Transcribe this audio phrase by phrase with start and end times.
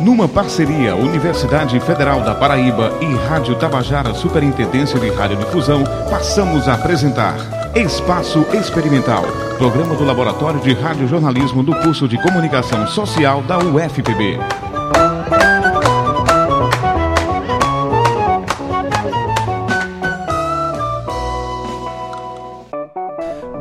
[0.00, 7.36] Numa parceria Universidade Federal da Paraíba e Rádio Tabajara Superintendência de Radiodifusão, passamos a apresentar
[7.74, 9.24] Espaço Experimental,
[9.56, 14.69] programa do Laboratório de Radiojornalismo do curso de Comunicação Social da UFPB.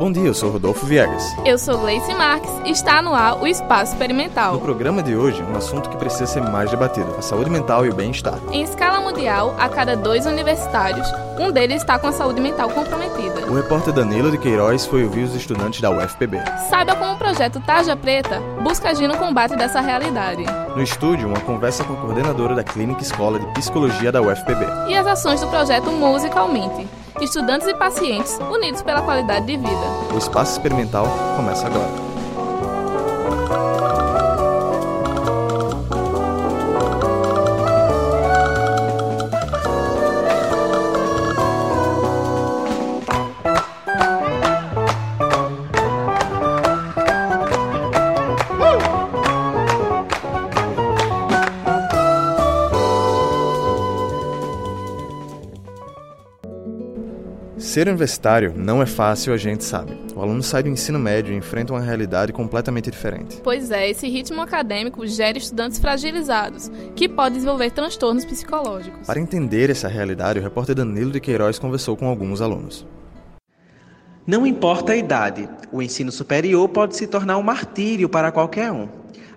[0.09, 1.23] Bom dia, eu sou Rodolfo Viegas.
[1.45, 4.53] Eu sou Gleice Marques e está no ar o Espaço Experimental.
[4.53, 7.89] No programa de hoje, um assunto que precisa ser mais debatido: a saúde mental e
[7.89, 8.39] o bem-estar.
[8.51, 11.07] Em escala mundial, a cada dois universitários,
[11.39, 13.45] um deles está com a saúde mental comprometida.
[13.45, 16.39] O repórter Danilo de Queiroz foi ouvir os estudantes da UFPB.
[16.71, 20.43] Saiba como o projeto Tarja Preta busca agir no combate dessa realidade.
[20.75, 24.65] No estúdio, uma conversa com a coordenadora da Clínica Escola de Psicologia da UFPB.
[24.87, 30.13] E as ações do projeto Musicalmente estudantes e pacientes unidos pela qualidade de vida.
[30.13, 32.08] O espaço experimental começa agora.
[57.79, 59.97] Ser universitário não é fácil, a gente sabe.
[60.13, 63.39] O aluno sai do ensino médio e enfrenta uma realidade completamente diferente.
[63.41, 69.07] Pois é, esse ritmo acadêmico gera estudantes fragilizados, que podem desenvolver transtornos psicológicos.
[69.07, 72.85] Para entender essa realidade, o repórter Danilo de Queiroz conversou com alguns alunos.
[74.27, 78.89] Não importa a idade, o ensino superior pode se tornar um martírio para qualquer um.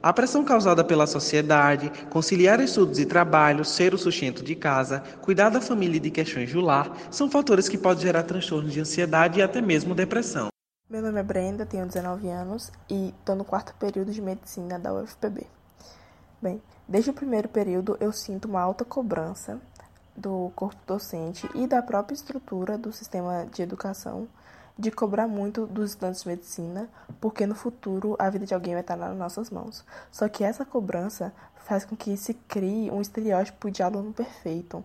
[0.03, 5.48] A pressão causada pela sociedade, conciliar estudos e trabalho, ser o sustento de casa, cuidar
[5.48, 9.39] da família e de questões de lar, são fatores que podem gerar transtornos de ansiedade
[9.39, 10.48] e até mesmo depressão.
[10.91, 14.92] Meu nome é Brenda, tenho 19 anos e estou no quarto período de medicina da
[14.92, 15.47] UFPB.
[16.42, 19.61] Bem, desde o primeiro período eu sinto uma alta cobrança
[20.16, 24.26] do corpo docente e da própria estrutura do sistema de educação
[24.78, 26.88] de cobrar muito dos estudantes de medicina,
[27.21, 29.84] porque no futuro a vida de alguém vai estar nas nossas mãos.
[30.10, 31.33] Só que essa cobrança
[31.65, 34.82] faz com que se crie um estereótipo de aluno perfeito.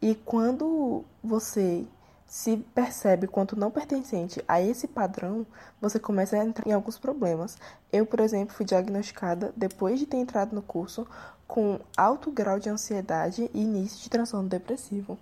[0.00, 1.86] E quando você
[2.26, 5.46] se percebe quanto não pertencente a esse padrão,
[5.80, 7.58] você começa a entrar em alguns problemas.
[7.92, 11.06] Eu, por exemplo, fui diagnosticada depois de ter entrado no curso
[11.46, 15.18] com alto grau de ansiedade e início de transtorno depressivo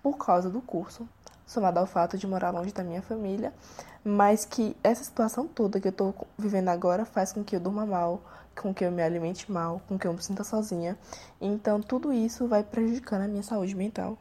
[0.00, 1.08] por causa do curso
[1.46, 3.52] somado ao fato de morar longe da minha família,
[4.04, 7.86] mas que essa situação toda que eu estou vivendo agora faz com que eu durma
[7.86, 8.22] mal,
[8.60, 10.96] com que eu me alimente mal, com que eu me sinta sozinha.
[11.40, 14.18] Então, tudo isso vai prejudicando a minha saúde mental.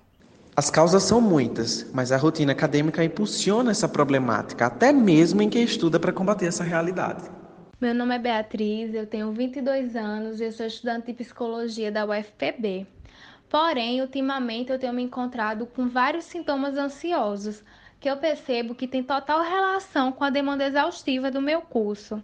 [0.56, 5.64] As causas são muitas, mas a rotina acadêmica impulsiona essa problemática, até mesmo em quem
[5.64, 7.24] estuda para combater essa realidade.
[7.82, 12.88] Meu nome é Beatriz, eu tenho 22 anos e sou estudante de psicologia da UFPB.
[13.53, 17.64] Porém, ultimamente eu tenho me encontrado com vários sintomas ansiosos
[18.00, 22.24] que eu percebo que tem total relação com a demanda exaustiva do meu curso.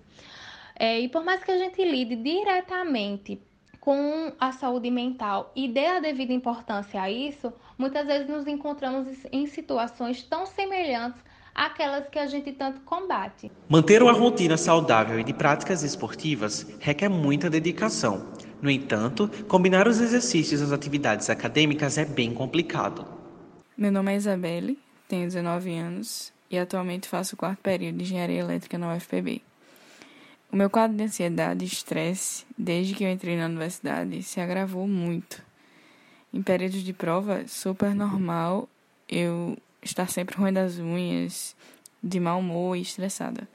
[0.76, 3.40] É, e por mais que a gente lide diretamente
[3.80, 9.08] com a saúde mental e dê a devida importância a isso, muitas vezes nos encontramos
[9.32, 11.24] em situações tão semelhantes
[11.54, 13.52] àquelas que a gente tanto combate.
[13.70, 18.49] Manter uma rotina saudável e de práticas esportivas requer muita dedicação.
[18.62, 23.06] No entanto, combinar os exercícios as atividades acadêmicas é bem complicado.
[23.78, 24.78] Meu nome é Isabelle,
[25.08, 29.42] tenho 19 anos e atualmente faço o quarto período de Engenharia Elétrica na UFPB.
[30.52, 34.88] O meu quadro de ansiedade e estresse, desde que eu entrei na universidade, se agravou
[34.88, 35.42] muito.
[36.34, 38.68] Em períodos de prova, super normal
[39.08, 41.56] eu estar sempre ruim das unhas,
[42.04, 43.48] de mau humor e estressada.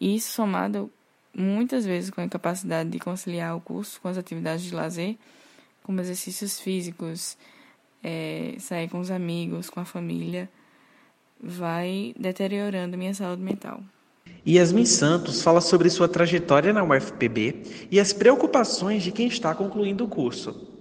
[0.00, 0.90] Isso somado
[1.36, 5.16] muitas vezes com a incapacidade de conciliar o curso com as atividades de lazer,
[5.82, 7.36] como exercícios físicos,
[8.02, 10.48] é, sair com os amigos, com a família,
[11.40, 13.82] vai deteriorando minha saúde mental.
[14.46, 20.04] Yasmin Santos fala sobre sua trajetória na UFPB e as preocupações de quem está concluindo
[20.04, 20.71] o curso.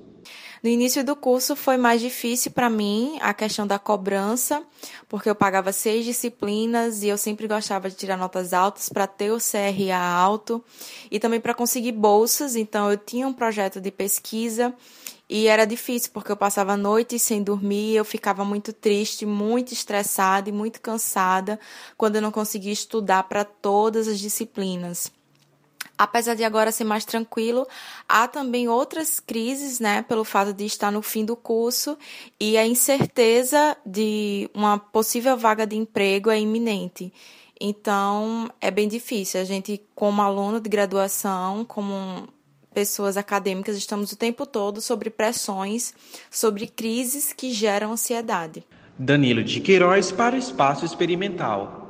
[0.64, 4.64] No início do curso foi mais difícil para mim a questão da cobrança,
[5.10, 9.32] porque eu pagava seis disciplinas e eu sempre gostava de tirar notas altas para ter
[9.32, 10.64] o CRA alto
[11.10, 12.56] e também para conseguir bolsas.
[12.56, 14.72] Então eu tinha um projeto de pesquisa
[15.28, 20.48] e era difícil porque eu passava noites sem dormir, eu ficava muito triste, muito estressada
[20.48, 21.60] e muito cansada
[21.98, 25.12] quando eu não conseguia estudar para todas as disciplinas.
[26.02, 27.68] Apesar de agora ser mais tranquilo,
[28.10, 31.96] há também outras crises, né, pelo fato de estar no fim do curso
[32.40, 37.14] e a incerteza de uma possível vaga de emprego é iminente.
[37.60, 39.40] Então, é bem difícil.
[39.40, 42.28] A gente, como aluno de graduação, como
[42.74, 45.94] pessoas acadêmicas, estamos o tempo todo sobre pressões,
[46.32, 48.66] sobre crises que geram ansiedade.
[48.98, 51.81] Danilo de Queiroz para o Espaço Experimental.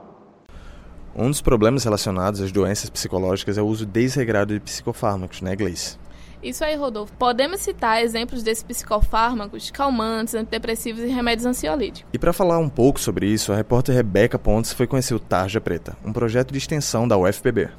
[1.16, 5.98] Um dos problemas relacionados às doenças psicológicas é o uso desregrado de psicofármacos, né, Gleice?
[6.42, 7.14] Isso aí, Rodolfo.
[7.20, 12.10] Podemos citar exemplos desses psicofármacos, calmantes, antidepressivos e remédios ansiolíticos.
[12.12, 15.62] E para falar um pouco sobre isso, a repórter Rebeca Pontes foi conhecer o Tarja
[15.62, 17.70] Preta, um projeto de extensão da UFPB.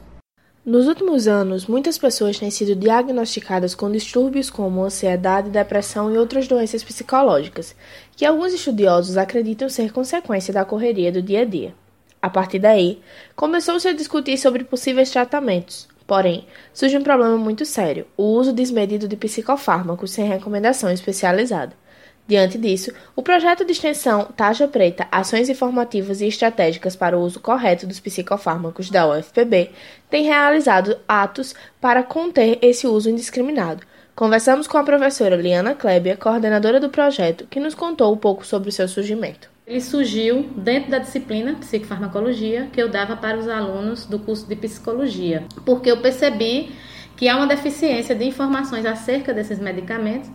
[0.65, 6.47] Nos últimos anos, muitas pessoas têm sido diagnosticadas com distúrbios como ansiedade, depressão e outras
[6.47, 7.75] doenças psicológicas,
[8.15, 11.75] que alguns estudiosos acreditam ser consequência da correria do dia a dia.
[12.23, 13.03] A partir daí,
[13.37, 19.09] começou-se a discutir sobre possíveis tratamentos, Porém, surge um problema muito sério: o uso desmedido
[19.09, 21.75] de psicofármacos sem recomendação especializada.
[22.27, 27.41] Diante disso, o projeto de extensão Taja Preta Ações Informativas e Estratégicas para o Uso
[27.41, 29.71] Correto dos Psicofármacos da UFPB
[30.09, 33.83] tem realizado atos para conter esse uso indiscriminado.
[34.15, 38.69] Conversamos com a professora Liana Klebia, coordenadora do projeto, que nos contou um pouco sobre
[38.69, 39.52] o seu surgimento.
[39.65, 44.57] Ele surgiu dentro da disciplina psicofarmacologia que eu dava para os alunos do curso de
[44.57, 46.75] psicologia, porque eu percebi
[47.17, 50.29] que há uma deficiência de informações acerca desses medicamentos,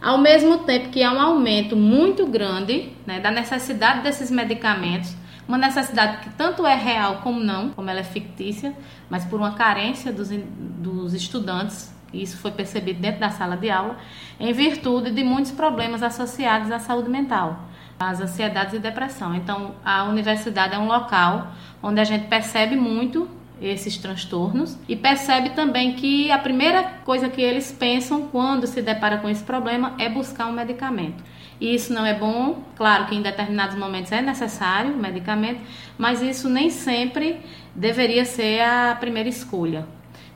[0.00, 5.14] ao mesmo tempo que há um aumento muito grande né, da necessidade desses medicamentos,
[5.46, 8.74] uma necessidade que tanto é real como não, como ela é fictícia,
[9.08, 13.96] mas por uma carência dos, dos estudantes, isso foi percebido dentro da sala de aula,
[14.40, 17.70] em virtude de muitos problemas associados à saúde mental
[18.08, 19.34] as ansiedades e depressão.
[19.34, 21.52] Então, a universidade é um local
[21.82, 23.28] onde a gente percebe muito
[23.60, 29.18] esses transtornos e percebe também que a primeira coisa que eles pensam quando se depara
[29.18, 31.22] com esse problema é buscar um medicamento.
[31.60, 35.60] E isso não é bom, claro que em determinados momentos é necessário o medicamento,
[35.96, 37.40] mas isso nem sempre
[37.74, 39.86] deveria ser a primeira escolha.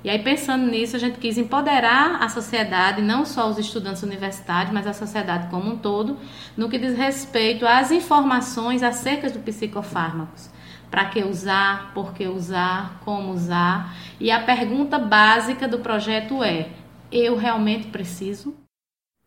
[0.06, 4.72] E aí, pensando nisso, a gente quis empoderar a sociedade, não só os estudantes universitários,
[4.72, 6.16] mas a sociedade como um todo,
[6.56, 10.48] no que diz respeito às informações acerca dos psicofármacos.
[10.92, 13.96] Para que usar, por que usar, como usar.
[14.20, 16.68] E a pergunta básica do projeto é:
[17.10, 18.54] eu realmente preciso?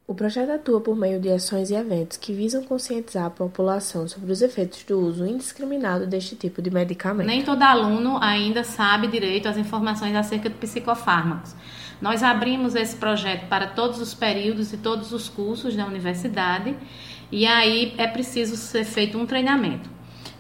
[0.10, 4.32] O projeto atua por meio de ações e eventos que visam conscientizar a população sobre
[4.32, 7.28] os efeitos do uso indiscriminado deste tipo de medicamento.
[7.28, 11.56] Nem todo aluno ainda sabe direito as informações acerca de psicofármacos.
[12.02, 16.76] Nós abrimos esse projeto para todos os períodos e todos os cursos da universidade,
[17.32, 19.92] e aí é preciso ser feito um treinamento.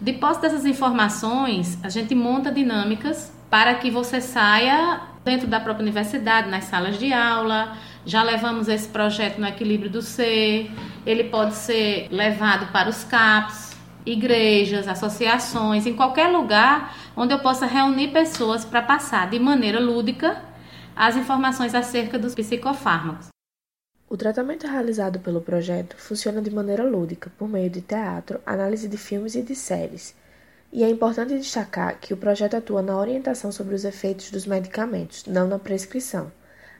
[0.01, 6.49] Depois dessas informações, a gente monta dinâmicas para que você saia dentro da própria universidade,
[6.49, 10.71] nas salas de aula, já levamos esse projeto no equilíbrio do ser.
[11.05, 17.65] Ele pode ser levado para os CAPs, igrejas, associações, em qualquer lugar onde eu possa
[17.65, 20.41] reunir pessoas para passar de maneira lúdica
[20.95, 23.27] as informações acerca dos psicofármacos.
[24.09, 28.97] O tratamento realizado pelo projeto funciona de maneira lúdica, por meio de teatro, análise de
[28.97, 30.15] filmes e de séries.
[30.73, 35.25] E é importante destacar que o projeto atua na orientação sobre os efeitos dos medicamentos,
[35.25, 36.31] não na prescrição.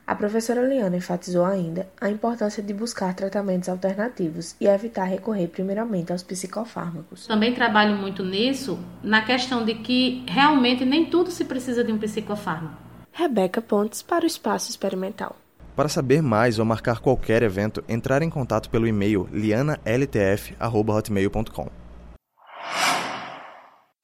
[0.10, 6.12] A professora Liana enfatizou ainda a importância de buscar tratamentos alternativos e evitar recorrer primeiramente
[6.12, 7.28] aos psicofármacos.
[7.28, 12.00] Também trabalho muito nisso, na questão de que realmente nem tudo se precisa de um
[12.00, 12.74] psicofármaco.
[13.12, 15.36] Rebeca Pontes para o Espaço Experimental.
[15.76, 21.68] Para saber mais ou marcar qualquer evento, entrar em contato pelo e-mail lianaltf.hotmail.com.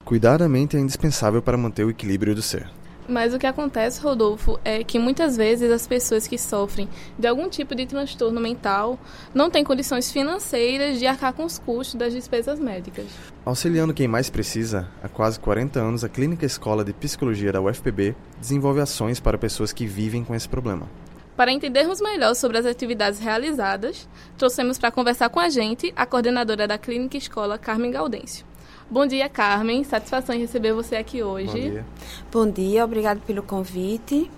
[0.04, 2.70] Cuidar da mente é indispensável para manter o equilíbrio do ser.
[3.08, 7.48] Mas o que acontece, Rodolfo, é que muitas vezes as pessoas que sofrem de algum
[7.48, 8.98] tipo de transtorno mental
[9.32, 13.06] não têm condições financeiras de arcar com os custos das despesas médicas.
[13.44, 18.16] Auxiliando quem mais precisa, há quase 40 anos a Clínica Escola de Psicologia da UFPB
[18.40, 20.88] desenvolve ações para pessoas que vivem com esse problema.
[21.36, 24.08] Para entendermos melhor sobre as atividades realizadas,
[24.38, 28.45] trouxemos para conversar com a gente a coordenadora da Clínica Escola, Carmen Gaudêncio.
[28.88, 29.82] Bom dia, Carmen.
[29.82, 31.46] Satisfação em receber você aqui hoje.
[31.46, 31.86] Bom dia.
[32.32, 34.30] Bom dia, obrigado pelo convite.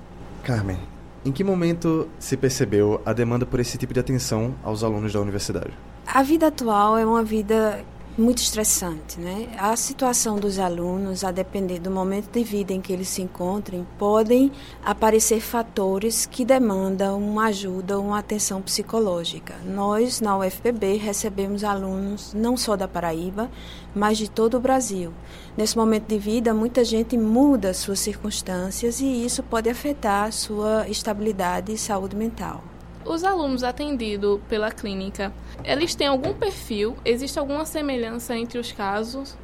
[0.43, 0.79] Carmen,
[1.25, 5.21] em que momento se percebeu a demanda por esse tipo de atenção aos alunos da
[5.21, 5.73] universidade?
[6.07, 7.85] A vida atual é uma vida
[8.19, 9.49] muito estressante, né?
[9.57, 13.87] A situação dos alunos, a depender do momento de vida em que eles se encontrem,
[13.97, 14.51] podem
[14.85, 19.55] aparecer fatores que demandam uma ajuda, uma atenção psicológica.
[19.65, 23.49] Nós, na UFPB, recebemos alunos não só da Paraíba,
[23.95, 25.13] mas de todo o Brasil.
[25.57, 31.73] Nesse momento de vida, muita gente muda suas circunstâncias e isso pode afetar sua estabilidade
[31.73, 32.65] e saúde mental.
[33.09, 35.33] Os alunos atendidos pela clínica,
[35.65, 36.95] eles têm algum perfil?
[37.03, 39.35] Existe alguma semelhança entre os casos?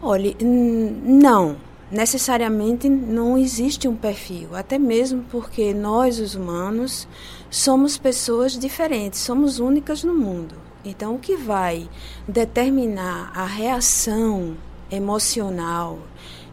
[0.00, 1.56] Olhe, não.
[1.90, 7.08] Necessariamente não existe um perfil, até mesmo porque nós, os humanos,
[7.50, 10.54] somos pessoas diferentes, somos únicas no mundo.
[10.84, 11.88] Então, o que vai
[12.28, 14.56] determinar a reação
[14.88, 15.98] emocional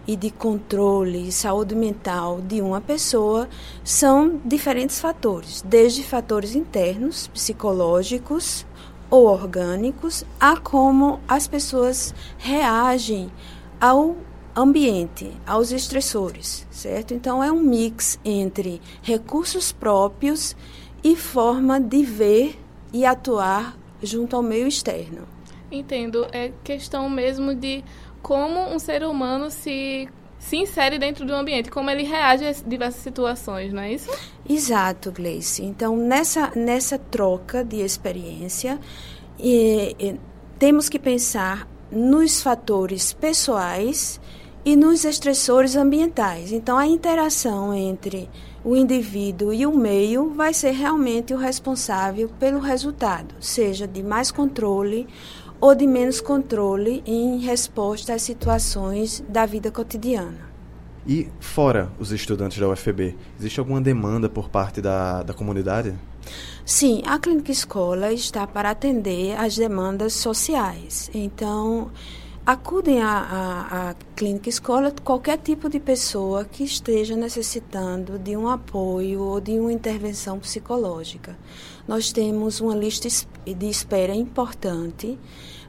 [0.07, 3.49] e de controle e saúde mental de uma pessoa
[3.83, 8.65] são diferentes fatores, desde fatores internos, psicológicos
[9.09, 13.31] ou orgânicos, a como as pessoas reagem
[13.79, 14.15] ao
[14.55, 17.13] ambiente, aos estressores, certo?
[17.13, 20.55] Então é um mix entre recursos próprios
[21.03, 22.59] e forma de ver
[22.93, 25.27] e atuar junto ao meio externo.
[25.71, 27.83] Entendo, é questão mesmo de
[28.25, 33.01] como um ser humano se se insere dentro do ambiente, como ele reage a diversas
[33.01, 34.09] situações, não é isso?
[34.47, 35.63] Exato, Gleice.
[35.63, 38.79] Então, nessa, nessa troca de experiência,
[39.39, 40.19] e, e,
[40.59, 44.19] temos que pensar nos fatores pessoais
[44.63, 46.51] e nos estressores ambientais.
[46.51, 48.29] Então, a interação entre
[48.63, 54.31] o indivíduo e o meio vai ser realmente o responsável pelo resultado, seja de mais
[54.31, 55.07] controle
[55.65, 60.47] ou de menos controle em resposta às situações da vida cotidiana.
[61.07, 65.95] E fora os estudantes da UFB, existe alguma demanda por parte da, da comunidade?
[66.63, 71.09] Sim, a Clínica Escola está para atender às demandas sociais.
[71.15, 71.89] Então,
[72.45, 79.41] acudem à, clínica escola qualquer tipo de pessoa que esteja necessitando de um apoio ou
[79.41, 81.35] de uma intervenção psicológica.
[81.87, 83.07] Nós temos uma lista
[83.45, 85.17] de espera importante,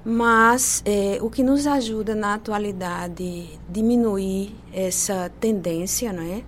[0.04, 6.42] mas é, o que nos ajuda na atualidade diminuir essa tendência, não é?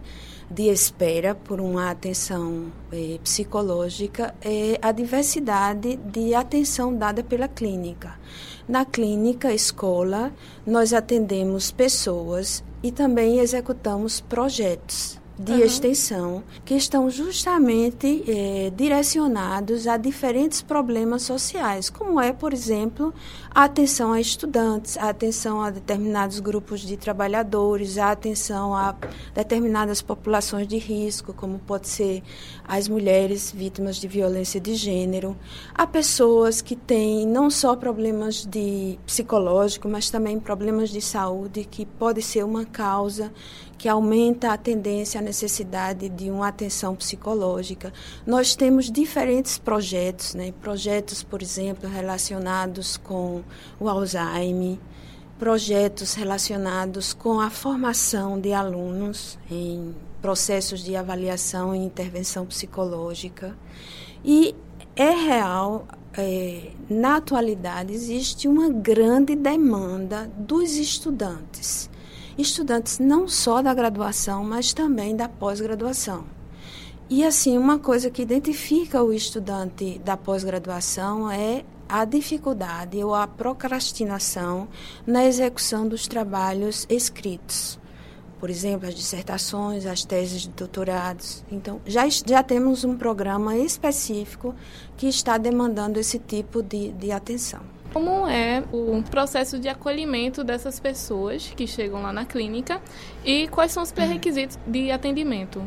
[0.50, 8.18] De espera por uma atenção eh, psicológica é a diversidade de atenção dada pela clínica.
[8.66, 10.32] Na clínica escola,
[10.66, 15.58] nós atendemos pessoas e também executamos projetos de uhum.
[15.58, 23.14] extensão que estão justamente é, direcionados a diferentes problemas sociais, como é, por exemplo,
[23.50, 28.96] a atenção a estudantes, a atenção a determinados grupos de trabalhadores, a atenção a
[29.32, 32.22] determinadas populações de risco, como pode ser
[32.66, 35.36] as mulheres vítimas de violência de gênero,
[35.74, 41.86] a pessoas que têm não só problemas de psicológico, mas também problemas de saúde que
[41.86, 43.32] pode ser uma causa
[43.78, 47.92] que aumenta a tendência, a necessidade de uma atenção psicológica.
[48.26, 50.52] Nós temos diferentes projetos, né?
[50.60, 53.42] projetos, por exemplo, relacionados com
[53.78, 54.78] o Alzheimer,
[55.38, 63.56] projetos relacionados com a formação de alunos em processos de avaliação e intervenção psicológica.
[64.24, 64.56] E
[64.96, 71.88] é real, é, na atualidade, existe uma grande demanda dos estudantes
[72.38, 76.24] estudantes não só da graduação, mas também da pós-graduação.
[77.10, 83.26] E assim, uma coisa que identifica o estudante da pós-graduação é a dificuldade ou a
[83.26, 84.68] procrastinação
[85.06, 87.78] na execução dos trabalhos escritos.
[88.38, 91.42] Por exemplo, as dissertações, as teses de doutorados.
[91.50, 94.54] Então, já, já temos um programa específico
[94.96, 97.62] que está demandando esse tipo de, de atenção.
[97.92, 102.82] Como é o processo de acolhimento dessas pessoas que chegam lá na clínica
[103.24, 105.62] e quais são os pré-requisitos de atendimento?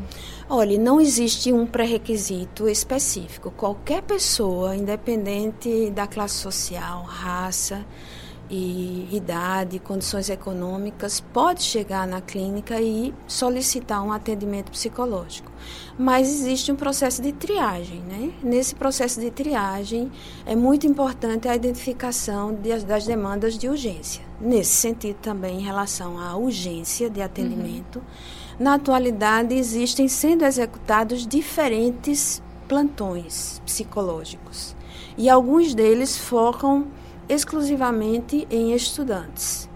[0.48, 3.50] Olha, não existe um pré-requisito específico.
[3.50, 7.84] Qualquer pessoa, independente da classe social, raça,
[8.54, 15.50] e idade, condições econômicas, pode chegar na clínica e solicitar um atendimento psicológico.
[15.98, 18.30] Mas existe um processo de triagem, né?
[18.42, 20.12] Nesse processo de triagem
[20.44, 24.22] é muito importante a identificação de, das demandas de urgência.
[24.38, 28.04] Nesse sentido também em relação à urgência de atendimento, uhum.
[28.58, 34.76] na atualidade existem sendo executados diferentes plantões psicológicos.
[35.16, 36.86] E alguns deles focam
[37.28, 39.70] exclusivamente em estudantes.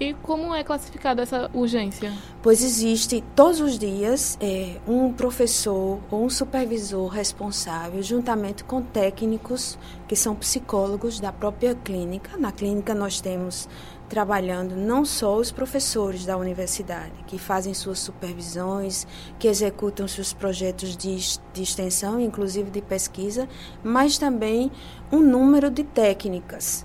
[0.00, 2.10] E como é classificada essa urgência?
[2.42, 9.78] Pois existe todos os dias é, um professor ou um supervisor responsável, juntamente com técnicos
[10.08, 12.34] que são psicólogos da própria clínica.
[12.38, 13.68] Na clínica nós temos
[14.10, 19.06] trabalhando não só os professores da universidade, que fazem suas supervisões,
[19.38, 21.16] que executam seus projetos de,
[21.52, 23.48] de extensão, inclusive de pesquisa,
[23.84, 24.70] mas também
[25.12, 26.84] um número de técnicas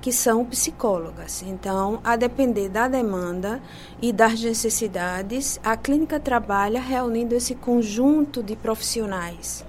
[0.00, 1.42] que são psicólogas.
[1.42, 3.60] Então, a depender da demanda
[4.00, 9.64] e das necessidades, a clínica trabalha reunindo esse conjunto de profissionais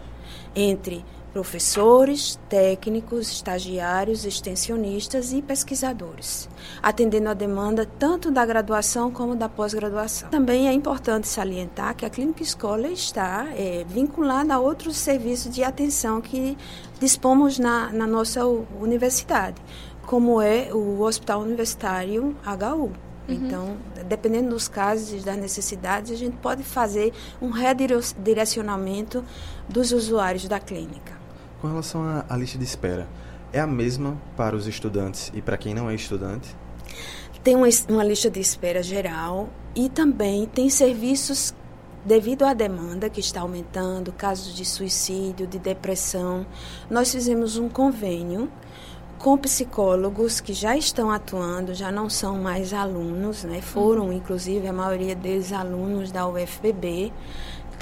[0.55, 6.47] entre professores, técnicos, estagiários, extensionistas e pesquisadores,
[6.81, 10.29] atendendo a demanda tanto da graduação como da pós-graduação.
[10.29, 15.63] Também é importante salientar que a Clínica Escola está é, vinculada a outros serviços de
[15.63, 16.55] atenção que
[16.99, 19.59] dispomos na, na nossa universidade,
[20.05, 22.91] como é o Hospital Universitário HU.
[23.27, 23.35] Uhum.
[23.35, 27.11] Então, dependendo dos casos e das necessidades, a gente pode fazer
[27.41, 29.23] um redirecionamento
[29.67, 31.22] dos usuários da clínica.
[31.63, 33.07] Com relação à, lista de espera,
[33.53, 36.53] é a mesma para os estudantes e para quem não é estudante?
[37.41, 41.55] Tem uma, uma lista de espera geral e também tem serviços
[42.03, 46.45] devido à demanda que está aumentando, casos de suicídio, de depressão.
[46.89, 48.51] Nós fizemos um convênio
[49.17, 53.61] com psicólogos que já estão atuando, já não são mais alunos, né?
[53.61, 57.13] Foram, inclusive, a maioria deles alunos da UFPB.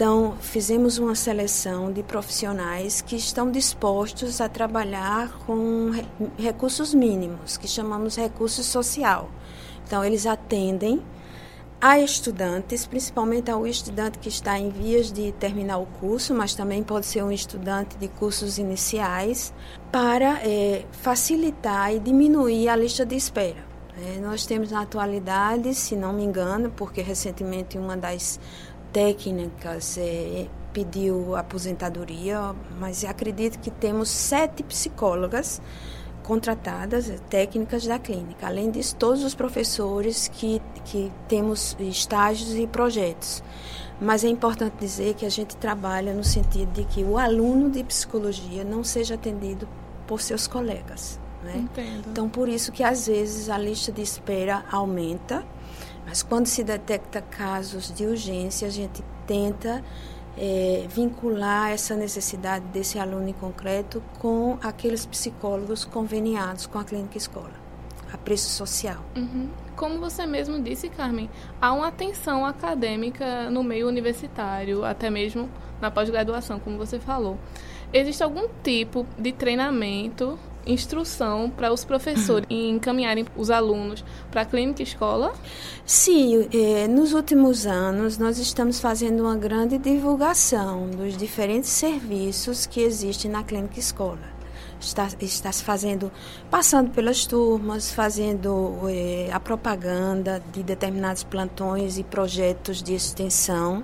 [0.01, 5.91] Então, fizemos uma seleção de profissionais que estão dispostos a trabalhar com
[6.39, 9.29] recursos mínimos, que chamamos recurso social.
[9.86, 11.03] Então, eles atendem
[11.79, 16.81] a estudantes, principalmente ao estudante que está em vias de terminar o curso, mas também
[16.81, 19.53] pode ser um estudante de cursos iniciais,
[19.91, 23.70] para é, facilitar e diminuir a lista de espera.
[24.03, 28.39] É, nós temos na atualidade, se não me engano, porque recentemente uma das
[28.92, 35.62] técnicas é, pediu aposentadoria, mas acredito que temos sete psicólogas
[36.24, 38.48] contratadas, técnicas da clínica.
[38.48, 43.44] Além disso, todos os professores que, que temos estágios e projetos.
[44.00, 47.84] Mas é importante dizer que a gente trabalha no sentido de que o aluno de
[47.84, 49.68] psicologia não seja atendido
[50.08, 51.20] por seus colegas.
[51.44, 51.68] Né?
[52.08, 55.44] Então, por isso que às vezes a lista de espera aumenta,
[56.12, 59.82] mas quando se detecta casos de urgência, a gente tenta
[60.38, 67.18] é, vincular essa necessidade desse aluno em concreto com aqueles psicólogos conveniados com a clínica
[67.18, 67.53] escola,
[68.12, 68.98] a preço social.
[69.15, 69.48] Uhum.
[69.74, 71.30] Como você mesmo disse, Carmen,
[71.62, 75.50] há uma atenção acadêmica no meio universitário, até mesmo
[75.80, 77.40] na pós-graduação, como você falou.
[77.94, 84.84] Existe algum tipo de treinamento instrução para os professores encaminharem os alunos para a clínica
[84.84, 85.34] escola?
[85.86, 92.82] Sim, eh, nos últimos anos nós estamos fazendo uma grande divulgação dos diferentes serviços que
[92.82, 94.42] existem na clínica escola.
[94.80, 96.12] Está, está se fazendo,
[96.50, 103.84] passando pelas turmas, fazendo eh, a propaganda de determinados plantões e projetos de extensão.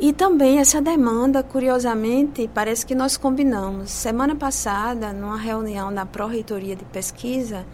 [0.00, 3.90] E também essa demanda, curiosamente, parece que nós combinamos.
[3.90, 7.66] Semana passada, numa reunião da Pró-Reitoria de Pesquisa,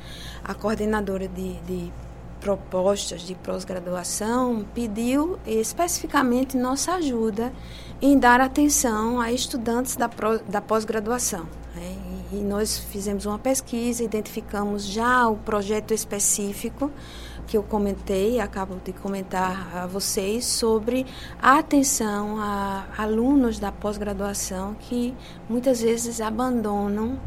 [0.43, 1.93] a coordenadora de, de
[2.41, 7.53] propostas de pós-graduação pediu especificamente nossa ajuda
[8.03, 10.11] em dar atenção a estudantes da,
[10.49, 11.47] da pós-graduação.
[11.77, 11.97] Né?
[12.33, 16.91] E nós fizemos uma pesquisa, identificamos já o projeto específico
[17.47, 21.07] que eu comentei, acabo de comentar a vocês, sobre
[21.41, 25.15] a atenção a alunos da pós-graduação que
[25.49, 27.19] muitas vezes abandonam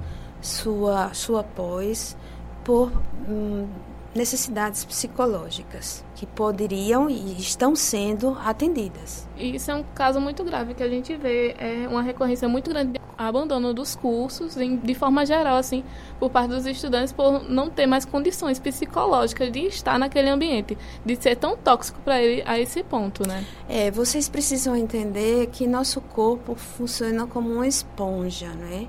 [0.42, 2.18] sua, sua pós
[2.64, 2.92] por
[3.28, 3.68] hum,
[4.14, 9.28] necessidades psicológicas que poderiam e estão sendo atendidas.
[9.38, 12.70] E isso é um caso muito grave que a gente vê, é uma recorrência muito
[12.70, 15.84] grande de abandono dos cursos, de forma geral, assim,
[16.20, 21.16] por parte dos estudantes, por não ter mais condições psicológicas de estar naquele ambiente, de
[21.16, 23.46] ser tão tóxico para ele a esse ponto, né?
[23.68, 28.88] É, vocês precisam entender que nosso corpo funciona como uma esponja, né?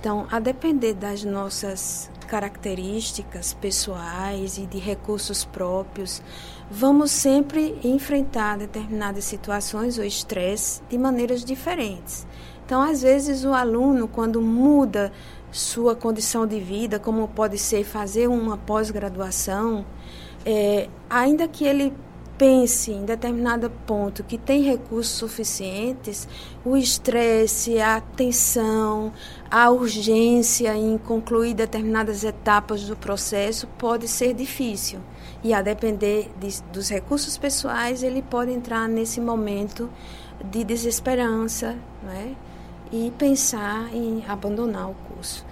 [0.00, 6.22] Então, a depender das nossas características pessoais e de recursos próprios,
[6.70, 12.24] vamos sempre enfrentar determinadas situações ou estresse de maneiras diferentes.
[12.64, 15.10] Então, às vezes, o aluno, quando muda
[15.50, 19.84] sua condição de vida, como pode ser fazer uma pós-graduação,
[20.46, 21.92] é, ainda que ele
[22.38, 26.28] pense em determinado ponto que tem recursos suficientes,
[26.64, 29.12] o estresse, a tensão,
[29.50, 35.00] a urgência em concluir determinadas etapas do processo pode ser difícil.
[35.42, 39.90] E a depender de, dos recursos pessoais, ele pode entrar nesse momento
[40.44, 42.36] de desesperança né?
[42.92, 45.44] e pensar em abandonar o curso.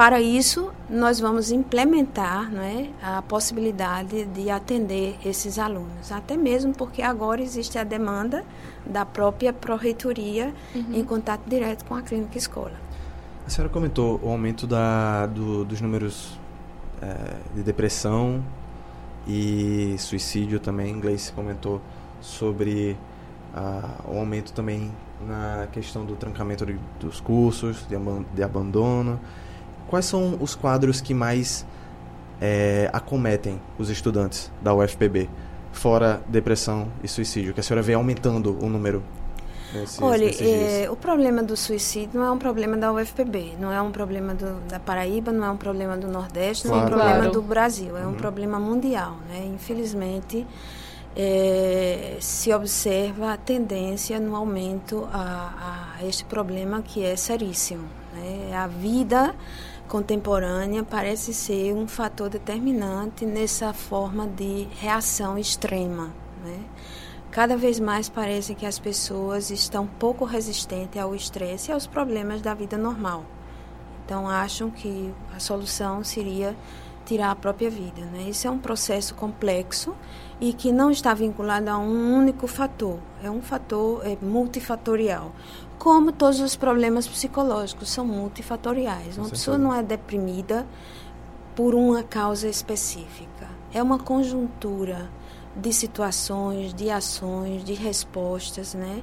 [0.00, 7.02] Para isso, nós vamos implementar né, a possibilidade de atender esses alunos, até mesmo porque
[7.02, 8.42] agora existe a demanda
[8.86, 10.94] da própria pró-reitoria uhum.
[10.94, 12.72] em contato direto com a clínica escola.
[13.46, 16.40] A senhora comentou o aumento da, do, dos números
[17.02, 18.42] é, de depressão
[19.28, 20.90] e suicídio também.
[20.90, 21.78] Em inglês comentou
[22.22, 22.96] sobre
[24.08, 24.90] o aumento também
[25.26, 27.96] na questão do trancamento de, dos cursos, de,
[28.34, 29.20] de, abandono.
[29.90, 31.66] Quais são os quadros que mais
[32.40, 35.28] é, acometem os estudantes da UFPB,
[35.72, 39.02] fora depressão e suicídio, que a senhora vê aumentando o número
[39.72, 43.80] Nesses, Olha, é, o problema do suicídio não é um problema da UFPB, não é
[43.80, 46.76] um problema do, da Paraíba, não é um problema do Nordeste, claro.
[46.76, 47.32] não é um problema claro.
[47.32, 48.10] do Brasil, é uhum.
[48.10, 49.16] um problema mundial.
[49.28, 49.48] Né?
[49.54, 50.44] Infelizmente,
[51.16, 57.84] é, se observa a tendência no aumento a, a este problema que é seríssimo.
[58.12, 58.52] Né?
[58.56, 59.36] A vida
[59.90, 66.14] contemporânea parece ser um fator determinante nessa forma de reação extrema.
[66.44, 66.60] Né?
[67.32, 72.40] Cada vez mais parece que as pessoas estão pouco resistentes ao estresse e aos problemas
[72.40, 73.24] da vida normal.
[74.04, 76.56] Então acham que a solução seria
[77.04, 78.02] tirar a própria vida.
[78.12, 78.28] Né?
[78.28, 79.92] Isso é um processo complexo
[80.40, 83.00] e que não está vinculado a um único fator.
[83.24, 85.32] É um fator é, multifatorial.
[85.80, 89.16] Como todos os problemas psicológicos são multifatoriais.
[89.16, 90.66] Uma pessoa não é deprimida
[91.56, 93.48] por uma causa específica.
[93.72, 95.10] É uma conjuntura
[95.56, 99.02] de situações, de ações, de respostas, né?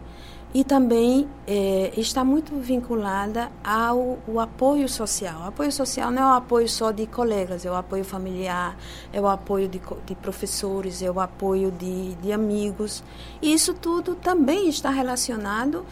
[0.53, 5.41] E também é, está muito vinculada ao apoio social.
[5.41, 8.77] O apoio social não é o apoio só de colegas, é o apoio familiar,
[9.11, 13.03] é o apoio de, de professores, é o apoio de, de amigos.
[13.41, 15.83] E isso tudo também está relacionado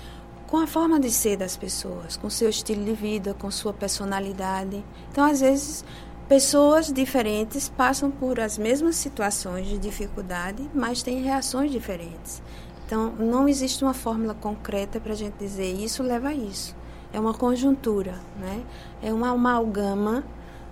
[0.47, 4.83] com a forma de ser das pessoas, com seu estilo de vida, com sua personalidade.
[5.11, 5.83] Então, às vezes,
[6.27, 12.41] Pessoas diferentes passam por as mesmas situações de dificuldade, mas têm reações diferentes.
[12.83, 16.75] Então, não existe uma fórmula concreta para a gente dizer isso leva a isso.
[17.13, 18.63] É uma conjuntura, né?
[19.03, 20.23] é uma amalgama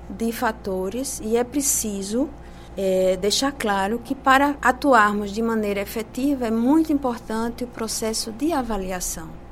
[0.10, 2.28] de fatores e é preciso
[2.76, 8.52] é, deixar claro que para atuarmos de maneira efetiva é muito importante o processo de
[8.52, 9.43] avaliação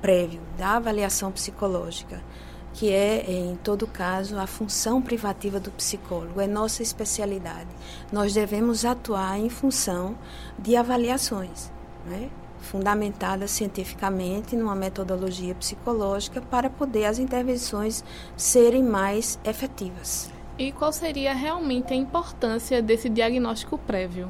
[0.00, 2.22] prévio, da avaliação psicológica
[2.76, 7.70] que é, em todo caso, a função privativa do psicólogo, é nossa especialidade.
[8.12, 10.14] Nós devemos atuar em função
[10.58, 11.72] de avaliações,
[12.04, 12.28] né?
[12.60, 18.04] fundamentadas cientificamente numa metodologia psicológica para poder as intervenções
[18.36, 20.30] serem mais efetivas.
[20.58, 24.28] E qual seria realmente a importância desse diagnóstico prévio?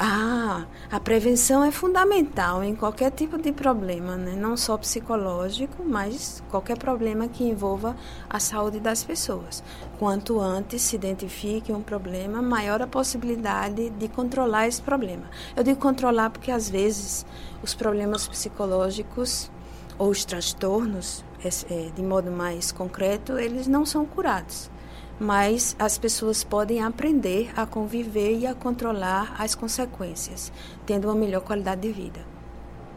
[0.00, 4.36] Ah, a prevenção é fundamental em qualquer tipo de problema, né?
[4.36, 7.96] não só psicológico, mas qualquer problema que envolva
[8.30, 9.60] a saúde das pessoas.
[9.98, 15.24] Quanto antes se identifique um problema, maior a possibilidade de controlar esse problema.
[15.56, 17.26] Eu digo controlar porque às vezes
[17.60, 19.50] os problemas psicológicos
[19.98, 24.70] ou os transtornos, é, de modo mais concreto, eles não são curados
[25.18, 30.52] mas as pessoas podem aprender a conviver e a controlar as consequências,
[30.86, 32.20] tendo uma melhor qualidade de vida.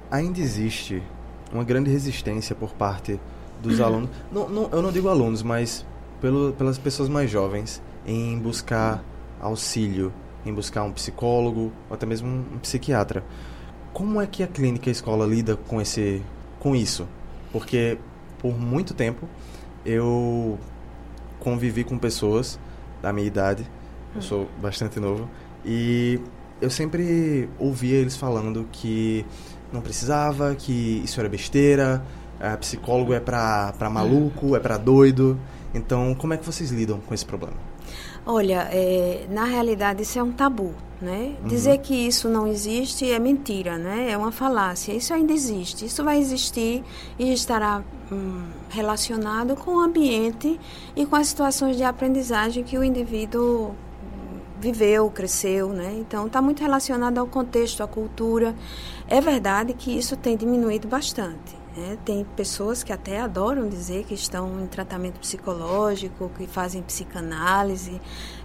[0.09, 1.01] Ainda existe
[1.51, 3.19] uma grande resistência por parte
[3.61, 3.85] dos uhum.
[3.85, 5.85] alunos, não, não, eu não digo alunos, mas
[6.19, 9.03] pelo, pelas pessoas mais jovens, em buscar
[9.39, 10.13] auxílio,
[10.45, 13.23] em buscar um psicólogo ou até mesmo um psiquiatra.
[13.93, 16.21] Como é que a clínica e a escola lida com esse
[16.59, 17.07] com isso?
[17.51, 17.97] Porque
[18.39, 19.27] por muito tempo
[19.85, 20.57] eu
[21.41, 22.57] convivi com pessoas
[23.01, 23.63] da minha idade,
[24.13, 24.21] eu hum.
[24.21, 25.29] sou bastante novo,
[25.65, 26.21] e
[26.61, 29.25] eu sempre ouvia eles falando que
[29.73, 32.01] não precisava, que isso era besteira,
[32.39, 35.39] é, psicólogo é pra, pra maluco, é pra doido.
[35.73, 37.55] Então, como é que vocês lidam com esse problema?
[38.25, 41.35] Olha, é, na realidade isso é um tabu, né?
[41.41, 41.47] Uhum.
[41.47, 44.11] Dizer que isso não existe é mentira, né?
[44.11, 44.93] É uma falácia.
[44.93, 45.85] Isso ainda existe.
[45.85, 46.83] Isso vai existir
[47.17, 50.59] e estará hum, relacionado com o ambiente
[50.95, 53.75] e com as situações de aprendizagem que o indivíduo
[54.59, 55.95] viveu, cresceu, né?
[55.97, 58.55] Então está muito relacionado ao contexto, à cultura.
[59.07, 61.60] É verdade que isso tem diminuído bastante.
[61.75, 61.97] Né?
[62.03, 68.01] Tem pessoas que até adoram dizer que estão em tratamento psicológico, que fazem psicanálise.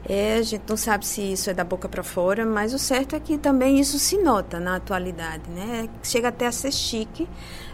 [0.09, 3.17] É, a gente não sabe se isso é da boca para fora, mas o certo
[3.17, 5.51] é que também isso se nota na atualidade.
[5.51, 5.89] Né?
[6.03, 7.29] Chega até a ser chique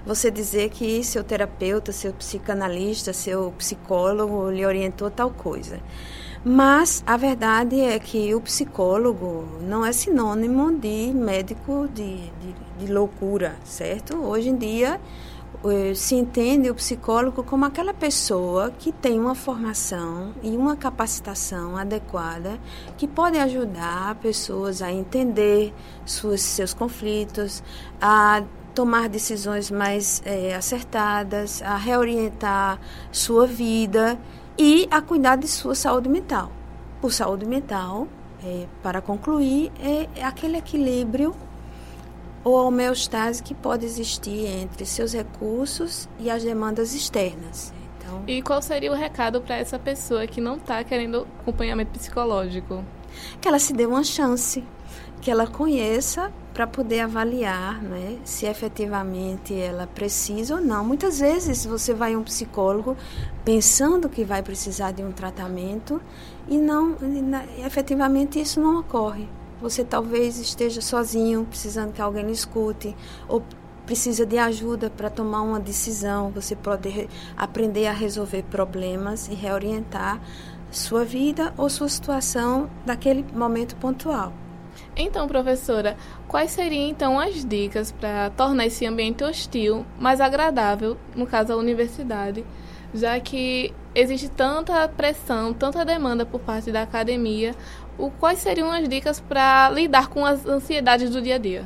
[0.04, 5.80] você dizer que seu terapeuta, seu psicanalista, seu psicólogo lhe orientou tal coisa.
[6.44, 12.92] Mas a verdade é que o psicólogo não é sinônimo de médico de, de, de
[12.92, 14.16] loucura, certo?
[14.16, 15.00] Hoje em dia
[15.94, 22.58] se entende o psicólogo como aquela pessoa que tem uma formação e uma capacitação adequada
[22.98, 25.72] que pode ajudar pessoas a entender
[26.04, 27.62] suas, seus conflitos,
[28.00, 28.42] a
[28.74, 34.18] tomar decisões mais é, acertadas, a reorientar sua vida
[34.58, 36.50] e a cuidar de sua saúde mental.
[37.00, 38.08] Por saúde mental,
[38.44, 41.34] é, para concluir, é, é aquele equilíbrio
[42.44, 47.72] ou a homeostase que pode existir entre seus recursos e as demandas externas.
[47.98, 52.85] Então, e qual seria o recado para essa pessoa que não está querendo acompanhamento psicológico?
[53.40, 54.64] Que ela se dê uma chance,
[55.20, 60.85] que ela conheça para poder avaliar né, se efetivamente ela precisa ou não.
[60.85, 62.96] Muitas vezes você vai a um psicólogo
[63.44, 66.00] pensando que vai precisar de um tratamento
[66.48, 66.96] e não,
[67.64, 69.28] efetivamente isso não ocorre.
[69.62, 72.96] Você talvez esteja sozinho, precisando que alguém escute,
[73.29, 73.40] ou
[73.87, 76.33] precisa de ajuda para tomar uma decisão.
[76.33, 80.20] Você pode aprender a resolver problemas e reorientar
[80.68, 84.33] sua vida ou sua situação daquele momento pontual.
[84.96, 85.96] Então, professora,
[86.27, 91.57] quais seriam então as dicas para tornar esse ambiente hostil mais agradável, no caso a
[91.57, 92.44] universidade,
[92.94, 97.55] já que existe tanta pressão, tanta demanda por parte da academia,
[97.98, 101.64] o, quais seriam as dicas para lidar com as ansiedades do dia a dia?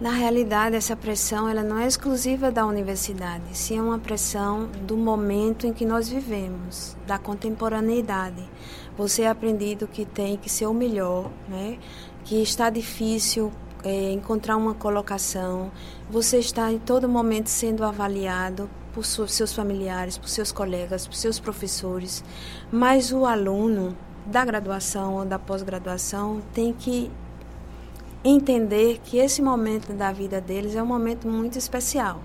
[0.00, 4.96] Na realidade, essa pressão ela não é exclusiva da universidade, sim é uma pressão do
[4.96, 8.42] momento em que nós vivemos, da contemporaneidade.
[8.98, 11.78] Você é aprendido que tem que ser o melhor, né?
[12.24, 13.52] que está difícil
[13.84, 15.70] é, encontrar uma colocação,
[16.10, 21.38] você está em todo momento sendo avaliado por seus familiares, por seus colegas, por seus
[21.38, 22.24] professores,
[22.72, 27.10] mas o aluno da graduação ou da pós-graduação tem que
[28.24, 32.22] entender que esse momento da vida deles é um momento muito especial.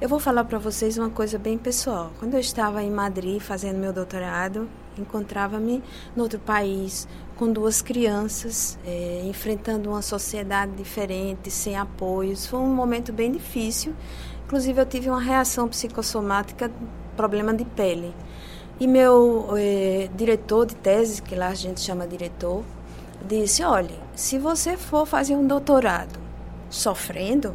[0.00, 2.10] Eu vou falar para vocês uma coisa bem pessoal.
[2.18, 5.82] Quando eu estava em Madrid fazendo meu doutorado, encontrava-me
[6.14, 12.46] no outro país com duas crianças, é, enfrentando uma sociedade diferente, sem apoios.
[12.46, 13.94] Foi um momento bem difícil.
[14.44, 16.70] Inclusive, eu tive uma reação psicossomática,
[17.16, 18.14] problema de pele.
[18.80, 22.64] E meu é, diretor de tese, que lá a gente chama diretor,
[23.28, 26.18] disse: olhe, se você for fazer um doutorado
[26.70, 27.54] sofrendo,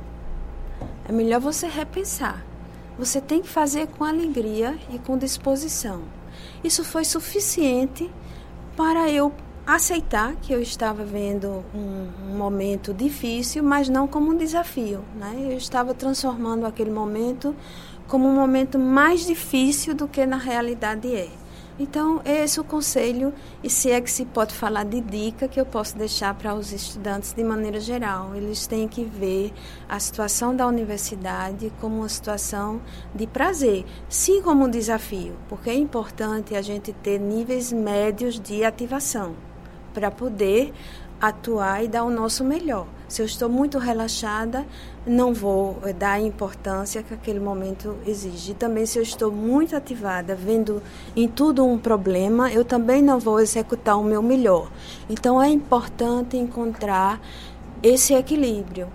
[1.10, 2.46] é melhor você repensar.
[3.00, 6.04] Você tem que fazer com alegria e com disposição.
[6.64, 8.10] Isso foi suficiente
[8.78, 9.34] para eu
[9.66, 15.04] aceitar que eu estava vendo um, um, momento difícil, mas não como um desafio.
[15.16, 15.48] Né?
[15.50, 17.56] Eu estava transformando aquele momento
[18.08, 21.30] como um momento mais difícil do que na realidade é.
[21.78, 25.60] Então, esse é o conselho, e se é que se pode falar de dica que
[25.60, 28.34] eu posso deixar para os estudantes de maneira geral.
[28.34, 29.52] Eles têm que ver
[29.89, 32.80] a situação da universidade como uma situação
[33.13, 38.63] de prazer, sim como um desafio, porque é importante a gente ter níveis médios de
[38.63, 39.36] ativação
[39.94, 40.74] para poder
[41.20, 42.88] atuar e dar o nosso melhor.
[43.08, 44.65] Se eu estou muito relaxada,
[45.06, 48.52] não vou eh, dar a importância que aquele momento exige.
[48.52, 50.82] E também, se eu estou muito ativada, vendo
[51.15, 54.72] em tudo um problema, eu também não vou executar o meu melhor.
[55.10, 57.22] Então, é importante encontrar
[57.84, 58.88] esse equilíbrio.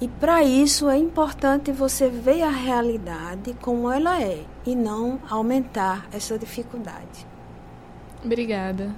[0.00, 6.06] E para isso é importante você ver a realidade como ela é e não aumentar
[6.12, 7.26] essa dificuldade.
[8.24, 8.94] Obrigada.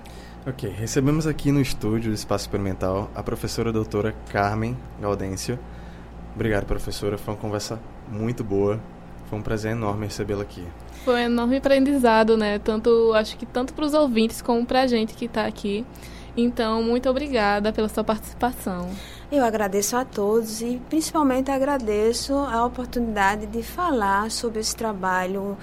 [0.47, 5.59] Ok, recebemos aqui no estúdio do Espaço Experimental a professora doutora Carmen Gaudêncio.
[6.35, 7.19] Obrigado, professora.
[7.19, 7.79] Foi uma conversa
[8.11, 8.81] muito boa.
[9.29, 10.67] Foi um prazer enorme recebê-la aqui.
[11.05, 12.59] Foi um enorme aprendizado, né?
[12.59, 15.85] Tanto, acho que tanto para os ouvintes como para a gente que está aqui.
[16.35, 18.89] Então, muito obrigada pela sua participação.
[19.31, 25.59] Eu agradeço a todos e principalmente agradeço a oportunidade de falar sobre esse trabalho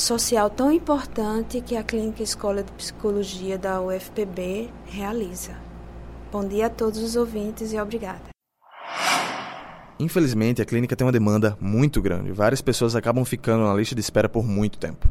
[0.00, 5.56] social tão importante que a Clínica Escola de Psicologia da UFPB realiza.
[6.30, 8.32] Bom dia a todos os ouvintes e obrigada.
[9.98, 12.32] Infelizmente, a clínica tem uma demanda muito grande.
[12.32, 15.08] Várias pessoas acabam ficando na lista de espera por muito tempo.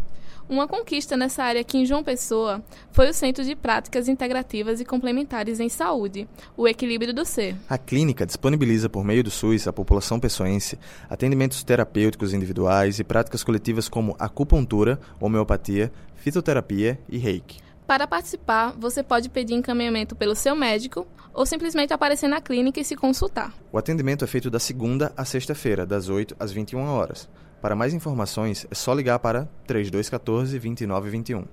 [0.51, 2.61] Uma conquista nessa área aqui em João Pessoa
[2.91, 7.55] foi o Centro de Práticas Integrativas e Complementares em Saúde, o Equilíbrio do Ser.
[7.69, 10.77] A clínica disponibiliza por meio do SUS à população pessoense
[11.09, 17.59] atendimentos terapêuticos individuais e práticas coletivas como acupuntura, homeopatia, fitoterapia e reiki.
[17.87, 22.83] Para participar, você pode pedir encaminhamento pelo seu médico ou simplesmente aparecer na clínica e
[22.83, 23.53] se consultar.
[23.71, 27.29] O atendimento é feito da segunda à sexta-feira, das 8 às 21 horas.
[27.61, 31.45] Para mais informações, é só ligar para 3214 2921.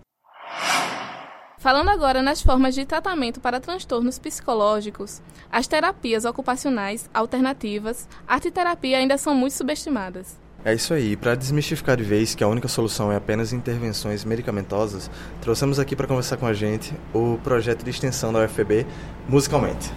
[1.59, 8.51] Falando agora nas formas de tratamento para transtornos psicológicos, as terapias ocupacionais alternativas, arte e
[8.51, 10.39] terapia ainda são muito subestimadas.
[10.65, 11.17] É isso aí.
[11.17, 16.07] Para desmistificar de vez que a única solução é apenas intervenções medicamentosas, trouxemos aqui para
[16.07, 18.87] conversar com a gente o projeto de extensão da UFB
[19.29, 19.91] Musicalmente.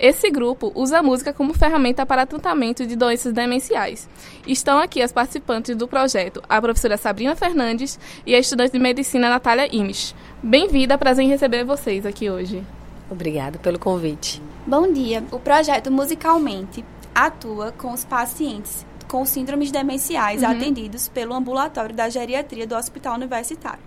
[0.00, 4.08] Esse grupo usa a música como ferramenta para tratamento de doenças demenciais.
[4.46, 9.28] Estão aqui as participantes do projeto, a professora Sabrina Fernandes e a estudante de medicina
[9.28, 10.14] Natália Imes.
[10.42, 12.64] Bem-vinda, prazer em receber vocês aqui hoje.
[13.10, 14.40] Obrigada pelo convite.
[14.66, 15.22] Bom dia.
[15.30, 16.82] O projeto Musicalmente
[17.14, 20.50] atua com os pacientes com síndromes demenciais uhum.
[20.50, 23.82] atendidos pelo ambulatório da geriatria do Hospital Universitário.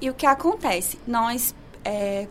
[0.00, 0.98] E o que acontece?
[1.08, 2.28] Nós é,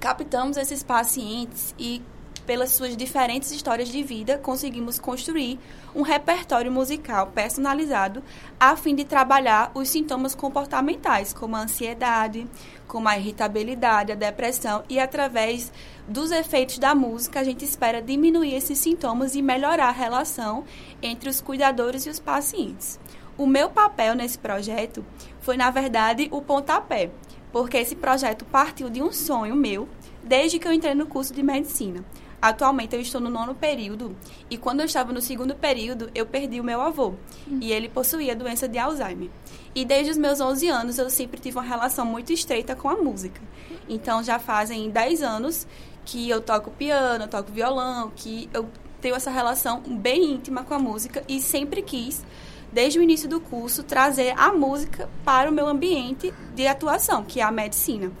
[0.00, 2.00] captamos esses pacientes e
[2.48, 5.60] pelas suas diferentes histórias de vida, conseguimos construir
[5.94, 8.24] um repertório musical personalizado
[8.58, 12.48] a fim de trabalhar os sintomas comportamentais, como a ansiedade,
[12.86, 15.70] como a irritabilidade, a depressão, e através
[16.08, 20.64] dos efeitos da música, a gente espera diminuir esses sintomas e melhorar a relação
[21.02, 22.98] entre os cuidadores e os pacientes.
[23.36, 25.04] O meu papel nesse projeto
[25.42, 27.10] foi, na verdade, o pontapé,
[27.52, 29.86] porque esse projeto partiu de um sonho meu
[30.24, 32.02] desde que eu entrei no curso de medicina.
[32.40, 34.16] Atualmente eu estou no nono período
[34.48, 37.14] e quando eu estava no segundo período eu perdi o meu avô
[37.46, 37.58] uhum.
[37.60, 39.28] e ele possuía doença de Alzheimer.
[39.74, 42.96] E desde os meus 11 anos eu sempre tive uma relação muito estreita com a
[42.96, 43.40] música.
[43.88, 45.66] Então já fazem 10 anos
[46.04, 48.68] que eu toco piano, eu toco violão, que eu
[49.00, 52.24] tenho essa relação bem íntima com a música e sempre quis
[52.72, 57.40] desde o início do curso trazer a música para o meu ambiente de atuação, que
[57.40, 58.12] é a medicina.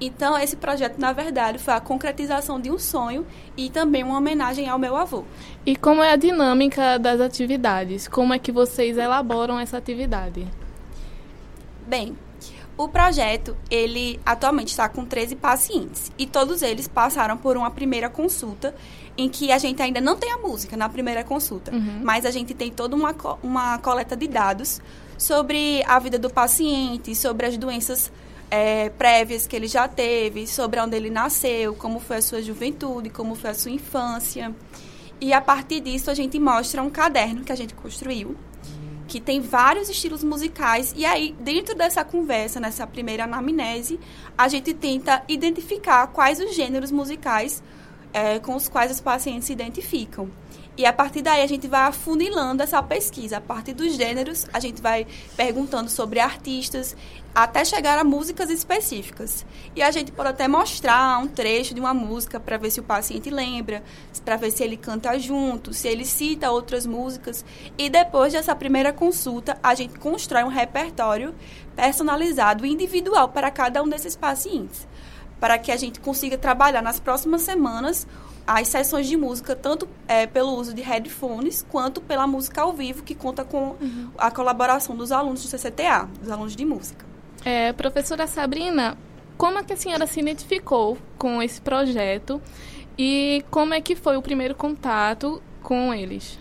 [0.00, 4.68] Então, esse projeto, na verdade, foi a concretização de um sonho e também uma homenagem
[4.68, 5.24] ao meu avô.
[5.66, 8.08] E como é a dinâmica das atividades?
[8.08, 10.46] Como é que vocês elaboram essa atividade?
[11.86, 12.16] Bem,
[12.78, 18.08] o projeto, ele atualmente está com 13 pacientes e todos eles passaram por uma primeira
[18.08, 18.74] consulta
[19.18, 22.00] em que a gente ainda não tem a música na primeira consulta, uhum.
[22.02, 24.80] mas a gente tem toda uma, uma coleta de dados
[25.18, 28.10] sobre a vida do paciente, sobre as doenças
[28.50, 33.08] é, prévias que ele já teve, sobre onde ele nasceu, como foi a sua juventude,
[33.08, 34.54] como foi a sua infância.
[35.20, 38.36] E a partir disso a gente mostra um caderno que a gente construiu,
[39.06, 40.94] que tem vários estilos musicais.
[40.96, 44.00] E aí, dentro dessa conversa, nessa primeira anamnese,
[44.36, 47.62] a gente tenta identificar quais os gêneros musicais
[48.12, 50.30] é, com os quais os pacientes se identificam.
[50.76, 53.36] E a partir daí a gente vai afunilando essa pesquisa.
[53.36, 56.96] A partir dos gêneros, a gente vai perguntando sobre artistas,
[57.34, 59.44] até chegar a músicas específicas.
[59.76, 62.82] E a gente pode até mostrar um trecho de uma música para ver se o
[62.82, 63.82] paciente lembra,
[64.24, 67.44] para ver se ele canta junto, se ele cita outras músicas.
[67.76, 71.34] E depois dessa primeira consulta, a gente constrói um repertório
[71.76, 74.86] personalizado individual para cada um desses pacientes,
[75.40, 78.06] para que a gente consiga trabalhar nas próximas semanas
[78.46, 83.02] as sessões de música, tanto é, pelo uso de headphones, quanto pela música ao vivo,
[83.02, 84.10] que conta com uhum.
[84.18, 87.04] a colaboração dos alunos do CCTA, dos alunos de música.
[87.44, 88.98] É, professora Sabrina,
[89.36, 92.42] como é que a senhora se identificou com esse projeto
[92.98, 96.38] e como é que foi o primeiro contato com eles?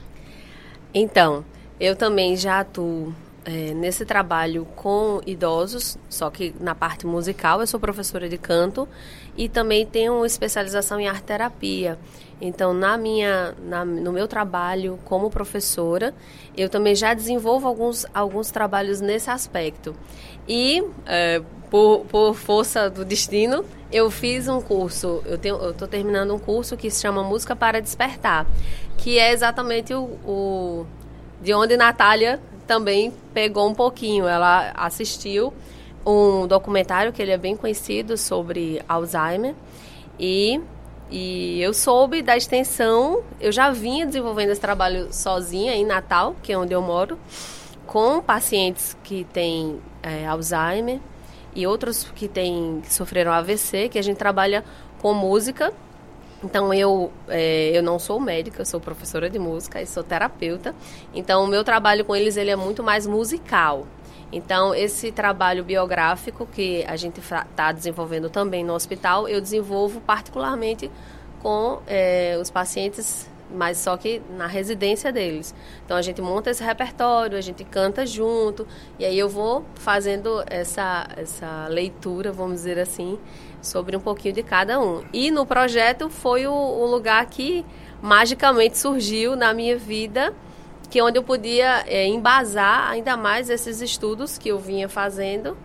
[0.93, 1.45] Então,
[1.79, 3.13] eu também já atuo
[3.49, 8.87] é, nesse trabalho com idosos, só que na parte musical eu sou professora de canto
[9.35, 11.97] e também tenho especialização em arte terapia.
[12.39, 16.13] Então, na minha, na, no meu trabalho como professora,
[16.55, 19.95] eu também já desenvolvo alguns, alguns trabalhos nesse aspecto.
[20.47, 26.39] E, é, por, por força do destino, eu fiz um curso, eu estou terminando um
[26.39, 28.45] curso que se chama Música para Despertar,
[28.97, 30.85] que é exatamente o, o
[31.41, 34.27] de onde Natália também pegou um pouquinho.
[34.27, 35.51] Ela assistiu
[36.05, 39.55] um documentário que ele é bem conhecido sobre Alzheimer
[40.19, 40.61] e
[41.11, 46.53] e eu soube da extensão, eu já vinha desenvolvendo esse trabalho sozinha em Natal, que
[46.53, 47.17] é onde eu moro,
[47.87, 50.99] com pacientes que têm é, Alzheimer
[51.55, 54.63] e outros que, têm, que sofreram AVC, que a gente trabalha
[55.01, 55.73] com música
[56.43, 60.73] então eu, é, eu não sou médica, eu sou professora de música e sou terapeuta.
[61.13, 63.85] Então o meu trabalho com eles ele é muito mais musical.
[64.31, 70.89] Então esse trabalho biográfico que a gente está desenvolvendo também no hospital, eu desenvolvo particularmente
[71.41, 75.55] com é, os pacientes mas só que na residência deles.
[75.85, 80.43] Então a gente monta esse repertório, a gente canta junto, e aí eu vou fazendo
[80.47, 83.17] essa, essa leitura, vamos dizer assim,
[83.61, 85.03] sobre um pouquinho de cada um.
[85.11, 87.65] E no projeto foi o, o lugar que
[88.01, 90.33] magicamente surgiu na minha vida,
[90.89, 95.57] que é onde eu podia é, embasar ainda mais esses estudos que eu vinha fazendo.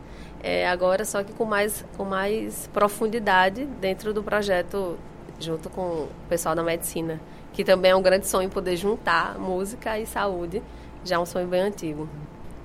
[0.42, 4.98] É, agora só que com mais, com mais profundidade dentro do projeto
[5.40, 7.20] junto com o pessoal da medicina
[7.54, 10.60] que também é um grande sonho poder juntar música e saúde,
[11.04, 12.08] já é um sonho bem antigo.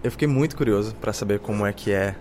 [0.04, 2.16] Eu fiquei muito curioso para saber como é que é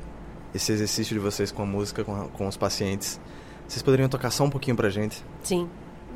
[0.55, 3.21] esse exercício de vocês com a música, com, a, com os pacientes.
[3.67, 5.23] Vocês poderiam tocar só um pouquinho pra gente?
[5.43, 5.69] Sim.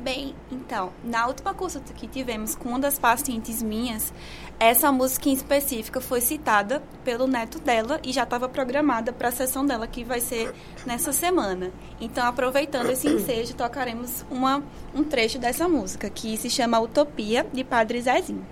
[0.03, 4.11] Bem, então, na última consulta que tivemos com uma das pacientes minhas,
[4.59, 9.31] essa música em específica foi citada pelo neto dela e já estava programada para a
[9.31, 10.53] sessão dela, que vai ser
[10.85, 11.71] nessa semana.
[12.01, 14.61] Então, aproveitando esse ensejo, tocaremos uma,
[14.93, 18.45] um trecho dessa música, que se chama Utopia, de Padre Zezinho.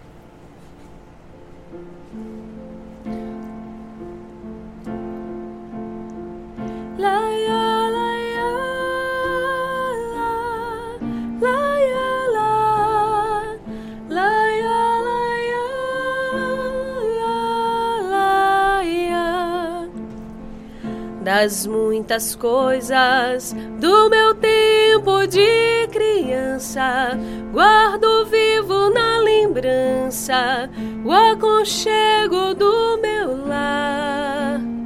[21.42, 27.18] Das muitas coisas do meu tempo de criança.
[27.52, 30.70] Guardo vivo na lembrança
[31.04, 34.81] o aconchego do meu lar.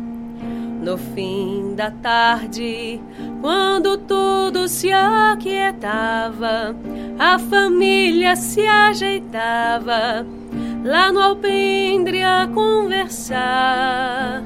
[0.85, 3.01] No fim da tarde,
[3.41, 6.75] quando tudo se aquietava,
[7.17, 10.23] a família se ajeitava
[10.83, 14.43] lá no alpendre a conversar.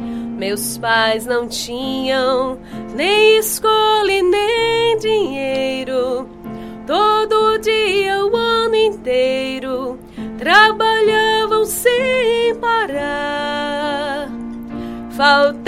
[0.00, 2.58] Meus pais não tinham
[2.94, 6.26] nem escola nem dinheiro.
[6.86, 9.98] Todo dia, o ano inteiro,
[10.38, 14.30] trabalhavam sem parar.
[15.10, 15.65] Faltava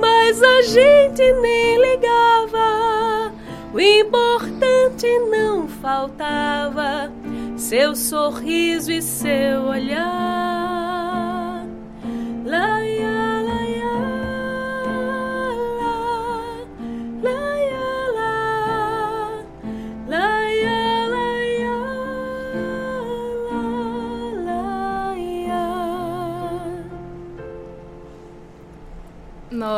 [0.00, 3.32] mas a gente nem ligava.
[3.72, 7.12] O importante não faltava,
[7.56, 10.58] seu sorriso e seu olhar.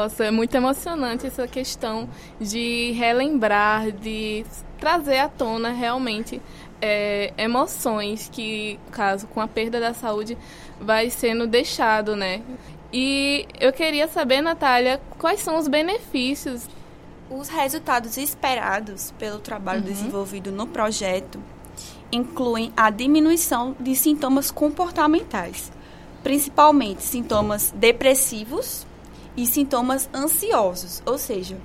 [0.01, 2.09] Nossa, é muito emocionante essa questão
[2.40, 4.46] de relembrar, de
[4.78, 6.40] trazer à tona realmente
[6.80, 10.38] é, emoções que, caso com a perda da saúde,
[10.80, 12.40] vai sendo deixado, né?
[12.90, 16.66] E eu queria saber, Natália, quais são os benefícios?
[17.28, 19.86] Os resultados esperados pelo trabalho uhum.
[19.86, 21.38] desenvolvido no projeto
[22.11, 25.70] incluem a diminuição de sintomas comportamentais,
[26.22, 28.88] principalmente sintomas depressivos
[29.37, 31.59] e sintomas ansiosos, ou seja,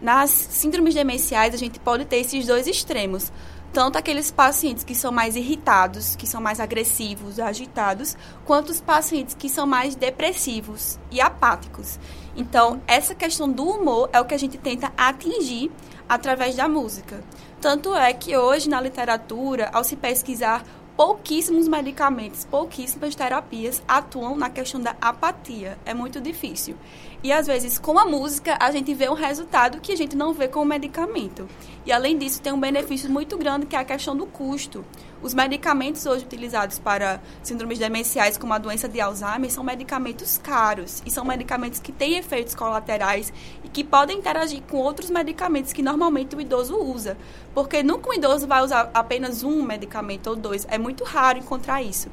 [0.00, 3.32] nas síndromes demenciais a gente pode ter esses dois extremos,
[3.72, 9.34] tanto aqueles pacientes que são mais irritados, que são mais agressivos, agitados, quanto os pacientes
[9.34, 11.98] que são mais depressivos e apáticos.
[12.36, 15.70] Então, essa questão do humor é o que a gente tenta atingir
[16.08, 17.22] através da música.
[17.60, 20.64] Tanto é que hoje na literatura, ao se pesquisar
[20.98, 25.78] pouquíssimos medicamentos, pouquíssimas terapias atuam na questão da apatia.
[25.86, 26.74] É muito difícil.
[27.22, 30.32] E às vezes, com a música, a gente vê um resultado que a gente não
[30.32, 31.48] vê com o medicamento.
[31.86, 34.84] E além disso, tem um benefício muito grande que é a questão do custo.
[35.20, 41.02] Os medicamentos hoje utilizados para síndromes demenciais, como a doença de Alzheimer, são medicamentos caros
[41.04, 43.32] e são medicamentos que têm efeitos colaterais
[43.64, 47.16] e que podem interagir com outros medicamentos que normalmente o idoso usa.
[47.52, 50.64] Porque nunca um idoso vai usar apenas um medicamento ou dois.
[50.70, 52.08] É muito raro encontrar isso.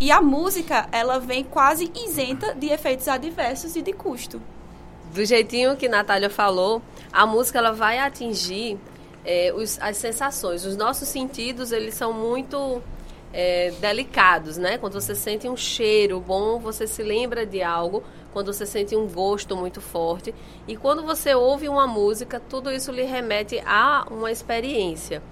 [0.00, 4.42] E a música, ela vem quase isenta de efeitos adversos e de custo.
[5.14, 6.82] Do jeitinho que Natália falou,
[7.12, 8.78] a música ela vai atingir
[9.28, 10.64] é, os, as sensações.
[10.64, 12.82] Os nossos sentidos, eles são muito
[13.30, 14.78] é, delicados, né?
[14.78, 18.02] Quando você sente um cheiro bom, você se lembra de algo.
[18.32, 20.34] Quando você sente um gosto muito forte.
[20.66, 25.22] E quando você ouve uma música, tudo isso lhe remete a uma experiência.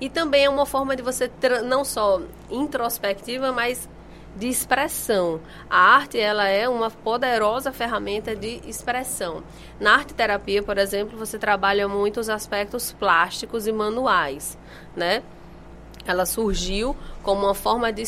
[0.00, 1.30] E também é uma forma de você,
[1.64, 3.88] não só introspectiva, mas
[4.36, 5.40] de expressão.
[5.68, 9.42] A arte ela é uma poderosa ferramenta de expressão.
[9.78, 14.58] Na arte terapia, por exemplo, você trabalha muito os aspectos plásticos e manuais,
[14.96, 15.22] né?
[16.06, 18.02] Ela surgiu como uma forma de,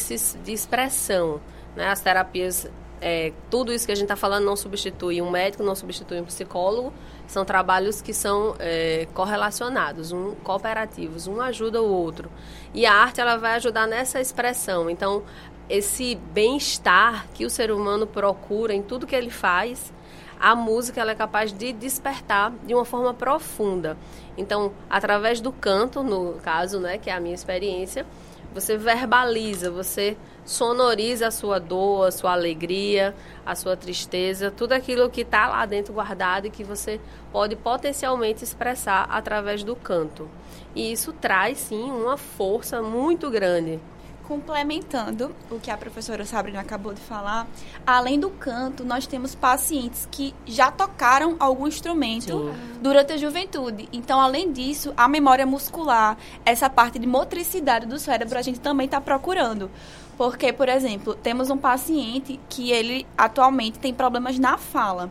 [0.45, 1.41] de expressão,
[1.75, 1.89] né?
[1.89, 2.69] As terapias
[3.01, 6.25] é, tudo isso que a gente está falando não substitui um médico, não substitui um
[6.25, 6.93] psicólogo,
[7.27, 12.31] são trabalhos que são é, correlacionados, um, cooperativos, um ajuda o outro.
[12.73, 14.89] E a arte ela vai ajudar nessa expressão.
[14.89, 15.23] Então,
[15.69, 19.93] esse bem-estar que o ser humano procura em tudo que ele faz,
[20.39, 23.97] a música ela é capaz de despertar de uma forma profunda.
[24.37, 28.07] Então, através do canto, no caso, né, que é a minha experiência,
[28.55, 33.15] você verbaliza, você sonoriza a sua dor, a sua alegria,
[33.45, 37.01] a sua tristeza, tudo aquilo que está lá dentro guardado e que você
[37.33, 40.29] pode potencialmente expressar através do canto.
[40.75, 43.81] E isso traz sim uma força muito grande
[44.27, 47.47] Complementando o que a professora Sabrina acabou de falar,
[47.87, 52.81] além do canto, nós temos pacientes que já tocaram algum instrumento Sim.
[52.83, 53.89] durante a juventude.
[53.93, 58.87] Então, além disso, a memória muscular, essa parte de motricidade do cérebro, a gente também
[58.87, 59.71] está procurando.
[60.19, 65.09] Porque, por exemplo, temos um paciente que ele atualmente tem problemas na fala.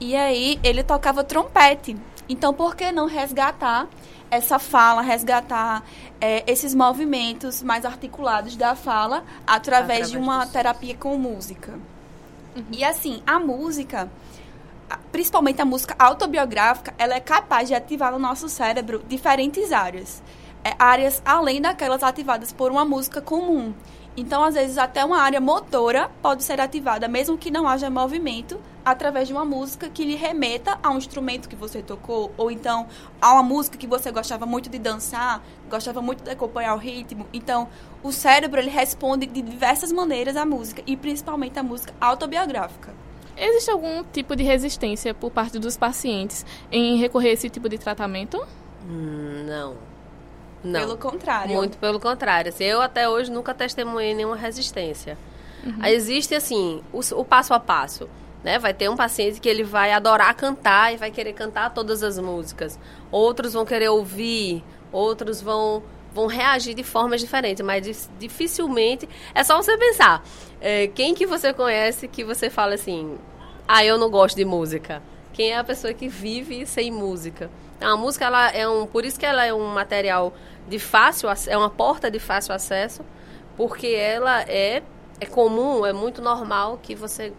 [0.00, 1.96] E aí ele tocava trompete.
[2.28, 3.88] Então, por que não resgatar
[4.34, 5.82] essa fala, resgatar
[6.20, 11.78] é, esses movimentos mais articulados da fala através, através de uma terapia com música.
[12.56, 12.64] Uhum.
[12.70, 14.10] E assim, a música,
[15.10, 20.22] principalmente a música autobiográfica, ela é capaz de ativar no nosso cérebro diferentes áreas.
[20.62, 23.74] É, áreas além daquelas ativadas por uma música comum.
[24.16, 28.60] Então, às vezes, até uma área motora pode ser ativada, mesmo que não haja movimento,
[28.84, 32.86] através de uma música que lhe remeta a um instrumento que você tocou, ou então
[33.20, 37.26] a uma música que você gostava muito de dançar, gostava muito de acompanhar o ritmo.
[37.32, 37.68] Então,
[38.02, 42.94] o cérebro ele responde de diversas maneiras à música, e principalmente à música autobiográfica.
[43.36, 47.78] Existe algum tipo de resistência por parte dos pacientes em recorrer a esse tipo de
[47.78, 48.40] tratamento?
[48.88, 49.93] Hum, não.
[50.64, 50.80] Não.
[50.80, 51.54] Pelo contrário.
[51.54, 52.48] Muito pelo contrário.
[52.48, 55.18] Assim, eu até hoje nunca testemunhei nenhuma resistência.
[55.64, 55.84] Uhum.
[55.84, 58.08] Existe, assim, o, o, passo a passo.
[58.42, 58.58] Né?
[58.58, 62.18] Vai ter um paciente que ele vai adorar cantar e vai querer cantar todas as
[62.18, 62.78] músicas.
[63.10, 67.64] Outros vão querer ouvir, outros vão, vão reagir de formas diferentes.
[67.64, 69.08] Mas dificilmente...
[69.34, 70.24] É só você pensar.
[70.60, 73.18] É, quem que você conhece que você fala assim...
[73.66, 75.02] Ah, eu não gosto de música.
[75.32, 77.50] Quem é a pessoa que vive sem música?
[77.80, 78.86] A música, ela é um...
[78.86, 80.32] Por isso que ela é um material
[80.68, 83.04] de fácil é uma porta de fácil acesso,
[83.56, 84.82] porque ela é
[85.20, 87.32] é comum, é muito normal que você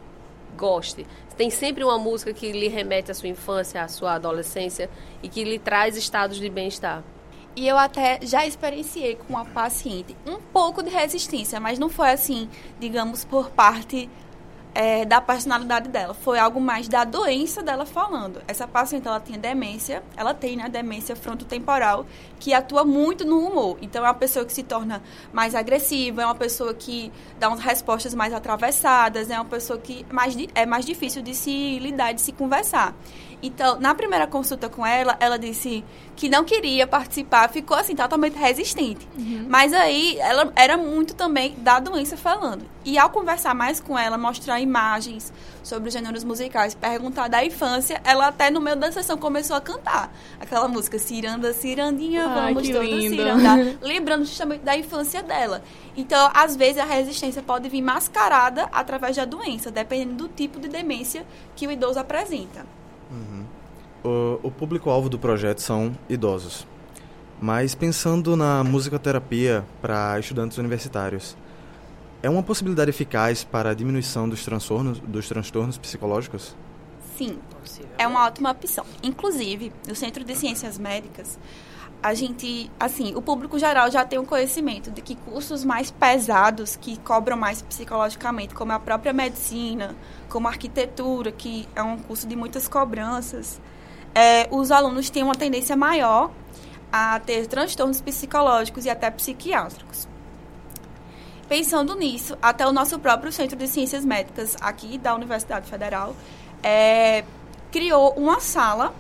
[0.55, 1.05] goste.
[1.35, 4.89] Tem sempre uma música que lhe remete à sua infância, à sua adolescência
[5.21, 7.03] e que lhe traz estados de bem-estar.
[7.55, 12.09] E eu até já experienciei com uma paciente um pouco de resistência, mas não foi
[12.09, 14.09] assim, digamos, por parte
[14.75, 16.13] é, da personalidade dela.
[16.13, 18.41] Foi algo mais da doença dela falando.
[18.45, 22.05] Essa paciente, ela tinha demência, ela tem, né, demência frontotemporal,
[22.37, 23.77] que atua muito no humor.
[23.81, 25.01] Então, é uma pessoa que se torna
[25.31, 27.09] mais agressiva, é uma pessoa que
[27.39, 31.79] dá umas respostas mais atravessadas, é uma pessoa que mais, é mais difícil de se
[31.79, 32.93] lidar, de se conversar.
[33.41, 35.83] Então, na primeira consulta com ela, ela disse
[36.15, 39.07] que não queria participar, ficou assim, totalmente resistente.
[39.17, 39.45] Uhum.
[39.49, 42.63] Mas aí, ela era muito também da doença falando.
[42.85, 45.33] E ao conversar mais com ela, mostrar imagens
[45.63, 49.61] sobre os gêneros musicais, perguntar da infância, ela até no meio da sessão começou a
[49.61, 53.15] cantar aquela música Ciranda, Cirandinha, Ai, vamos todos lindo.
[53.15, 55.63] cirandar, lembrando justamente da infância dela.
[55.97, 60.67] Então, às vezes, a resistência pode vir mascarada através da doença, dependendo do tipo de
[60.67, 61.25] demência
[61.55, 62.65] que o idoso apresenta.
[63.11, 63.45] Uhum.
[64.03, 66.67] O, o público-alvo do projeto são idosos.
[67.41, 71.35] Mas pensando na musicoterapia para estudantes universitários,
[72.23, 76.55] é uma possibilidade eficaz para a diminuição dos transtornos, dos transtornos psicológicos?
[77.17, 77.37] Sim,
[77.97, 78.85] é uma ótima opção.
[79.03, 81.37] Inclusive, no Centro de Ciências Médicas,
[82.01, 86.75] a gente, assim, o público geral já tem um conhecimento de que cursos mais pesados,
[86.75, 89.95] que cobram mais psicologicamente, como a própria medicina,
[90.29, 93.59] como arquitetura, que é um curso de muitas cobranças,
[94.13, 96.31] é, os alunos têm uma tendência maior
[96.91, 100.07] a ter transtornos psicológicos e até psiquiátricos.
[101.47, 106.15] Pensando nisso, até o nosso próprio Centro de Ciências Médicas, aqui da Universidade Federal,
[106.63, 107.23] é,
[107.71, 108.93] criou uma sala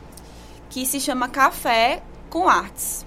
[0.69, 3.05] que se chama Café com Artes,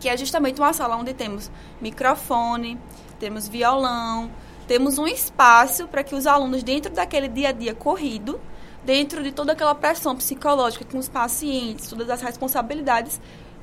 [0.00, 1.50] que é justamente uma sala onde temos
[1.80, 2.78] microfone,
[3.20, 4.30] temos violão,
[4.66, 8.40] temos um espaço para que os alunos, dentro daquele dia a dia corrido,
[8.84, 13.20] dentro de toda aquela pressão psicológica com os pacientes, todas as responsabilidades,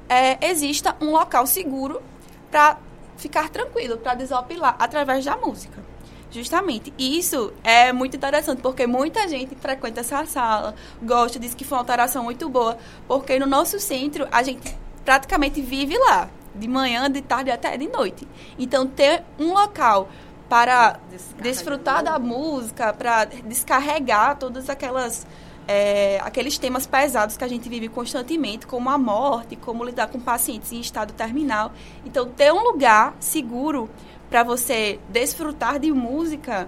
[0.08, 2.02] é, exista um local seguro
[2.50, 2.78] para
[3.18, 5.84] ficar tranquilo, para desopilar através da música.
[6.32, 6.94] Justamente.
[6.98, 11.76] E isso é muito interessante, porque muita gente frequenta essa sala, gosta, diz que foi
[11.76, 12.78] uma alteração muito boa,
[13.08, 17.88] porque no nosso centro a gente praticamente vive lá, de manhã, de tarde até de
[17.88, 18.28] noite.
[18.58, 20.10] Então, ter um local
[20.50, 21.00] para
[21.40, 25.26] desfrutar da música, para descarregar todas aquelas
[25.68, 30.20] é, aqueles temas pesados que a gente vive constantemente, como a morte, como lidar com
[30.20, 31.72] pacientes em estado terminal.
[32.04, 33.88] Então, ter um lugar seguro
[34.32, 36.68] para você desfrutar de música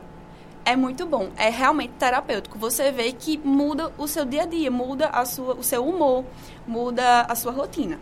[0.63, 1.31] é muito bom.
[1.35, 2.59] É realmente terapêutico.
[2.59, 6.23] Você vê que muda o seu dia a dia, muda a sua, o seu humor,
[6.67, 7.99] muda a sua rotina.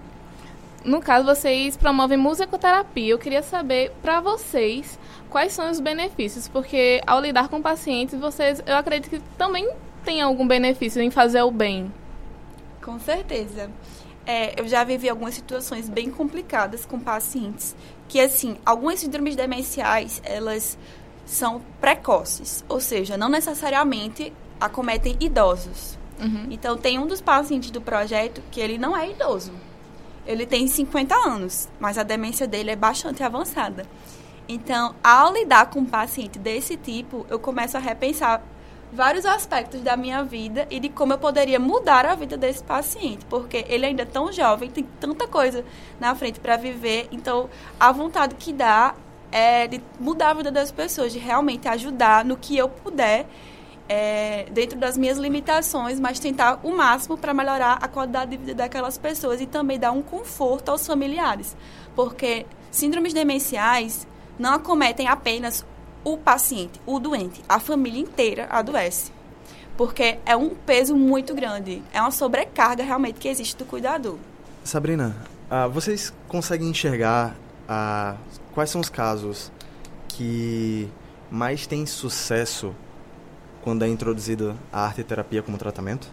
[0.84, 3.12] No caso, vocês promovem musicoterapia.
[3.12, 5.00] Eu queria saber, para vocês,
[5.30, 9.70] quais são os benefícios, porque ao lidar com pacientes, vocês, eu acredito que também
[10.04, 11.92] tem algum benefício em fazer o bem.
[12.82, 13.70] Com certeza.
[14.26, 17.76] é, eu já vivi algumas situações bem complicadas com pacientes.
[18.08, 20.78] Que, assim, algumas síndromes demenciais, elas
[21.26, 22.64] são precoces.
[22.70, 25.98] Ou seja, não necessariamente acometem idosos.
[26.20, 26.48] Uhum.
[26.52, 29.52] Então, tem um dos pacientes do projeto que ele não é idoso.
[30.28, 33.86] Ele tem 50 anos, mas a demência dele é bastante avançada.
[34.52, 38.42] Então, ao lidar com um paciente desse tipo, eu começo a repensar
[38.92, 43.24] vários aspectos da minha vida e de como eu poderia mudar a vida desse paciente,
[43.26, 45.64] porque ele ainda é tão jovem, tem tanta coisa
[46.00, 47.48] na frente para viver, então
[47.80, 48.96] a vontade que dá
[49.32, 53.28] é de mudar a vida das pessoas, de realmente ajudar no que eu puder,
[53.88, 58.56] é, dentro das minhas limitações, mas tentar o máximo para melhorar a qualidade de vida
[58.56, 61.56] daquelas pessoas e também dar um conforto aos familiares,
[61.96, 64.08] porque síndromes demenciais
[64.40, 65.66] não acometem apenas
[66.04, 69.12] o paciente, o doente, a família inteira adoece.
[69.78, 74.18] Porque é um peso muito grande, é uma sobrecarga realmente que existe do cuidador.
[74.64, 75.16] Sabrina,
[75.52, 77.36] uh, vocês conseguem enxergar
[77.66, 78.18] uh,
[78.54, 79.52] quais são os casos
[80.08, 80.90] que
[81.30, 82.74] mais têm sucesso
[83.62, 86.08] quando é introduzida a arte terapia como tratamento?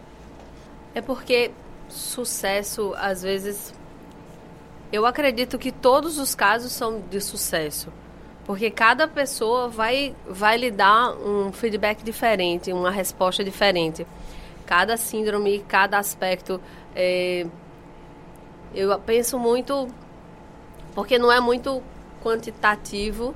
[0.95, 1.51] É porque
[1.89, 3.73] sucesso, às vezes,
[4.93, 7.93] eu acredito que todos os casos são de sucesso.
[8.47, 14.07] Porque cada pessoa vai, vai lhe dar um feedback diferente, uma resposta diferente.
[14.65, 16.61] Cada síndrome, cada aspecto.
[16.95, 17.45] É,
[18.73, 19.89] eu penso muito.
[20.95, 21.83] Porque não é muito
[22.23, 23.35] quantitativo,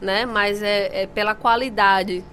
[0.00, 0.24] né?
[0.24, 2.24] Mas é, é pela qualidade.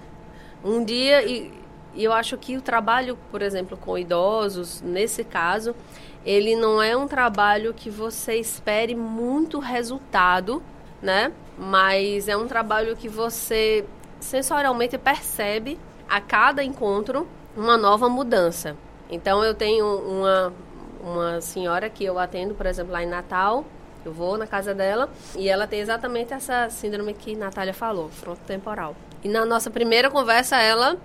[0.64, 1.52] Um dia, e,
[1.94, 5.76] e eu acho que o trabalho, por exemplo, com idosos, nesse caso,
[6.24, 10.62] ele não é um trabalho que você espere muito resultado,
[11.02, 11.30] né?
[11.58, 13.84] Mas é um trabalho que você
[14.20, 15.78] sensorialmente percebe
[16.08, 17.26] a cada encontro
[17.56, 18.76] uma nova mudança.
[19.10, 20.52] Então eu tenho uma
[21.04, 23.62] uma senhora que eu atendo, por exemplo, lá em Natal,
[24.04, 28.40] eu vou na casa dela e ela tem exatamente essa síndrome que Natália falou, fronto
[28.46, 28.96] temporal.
[29.22, 30.96] E na nossa primeira conversa ela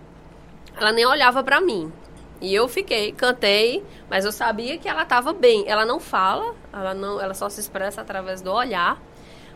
[0.78, 1.92] ela nem olhava para mim.
[2.42, 5.66] E eu fiquei, cantei, mas eu sabia que ela estava bem.
[5.68, 8.98] Ela não fala, ela não, ela só se expressa através do olhar.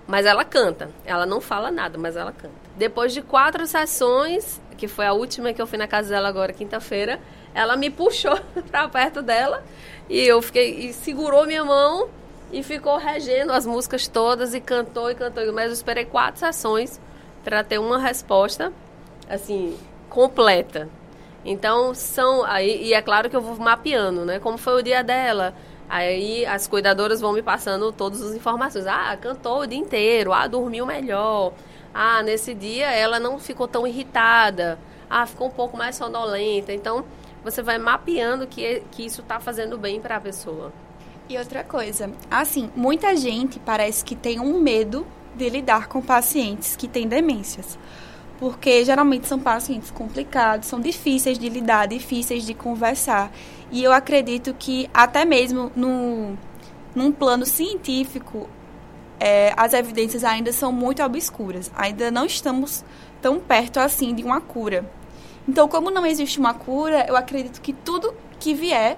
[0.07, 0.89] Mas ela canta.
[1.05, 2.53] Ela não fala nada, mas ela canta.
[2.75, 6.51] Depois de quatro sessões, que foi a última que eu fui na casa dela agora,
[6.51, 7.19] quinta-feira,
[7.53, 8.37] ela me puxou
[8.69, 9.63] para perto dela
[10.09, 12.09] e eu fiquei e segurou minha mão
[12.51, 15.51] e ficou regendo as músicas todas e cantou e cantou.
[15.53, 16.99] Mas eu esperei quatro sessões
[17.43, 18.71] para ter uma resposta
[19.29, 19.77] assim
[20.09, 20.89] completa.
[21.45, 24.39] Então são aí e é claro que eu vou mapeando, né?
[24.39, 25.53] Como foi o dia dela?
[25.89, 28.87] Aí as cuidadoras vão me passando todas as informações.
[28.87, 30.33] Ah, cantou o dia inteiro.
[30.33, 31.53] Ah, dormiu melhor.
[31.93, 34.79] Ah, nesse dia ela não ficou tão irritada.
[35.09, 36.73] Ah, ficou um pouco mais sonolenta.
[36.73, 37.05] Então,
[37.43, 40.71] você vai mapeando que, que isso está fazendo bem para a pessoa.
[41.29, 45.05] E outra coisa, assim, muita gente parece que tem um medo
[45.35, 47.77] de lidar com pacientes que têm demências.
[48.39, 53.31] Porque geralmente são pacientes complicados, são difíceis de lidar, difíceis de conversar.
[53.73, 56.37] E eu acredito que até mesmo no,
[56.93, 58.47] num plano científico,
[59.19, 61.71] é, as evidências ainda são muito obscuras.
[61.75, 62.85] Ainda não estamos
[63.19, 64.87] tão perto assim de uma cura.
[65.47, 68.97] Então, como não existe uma cura, eu acredito que tudo que vier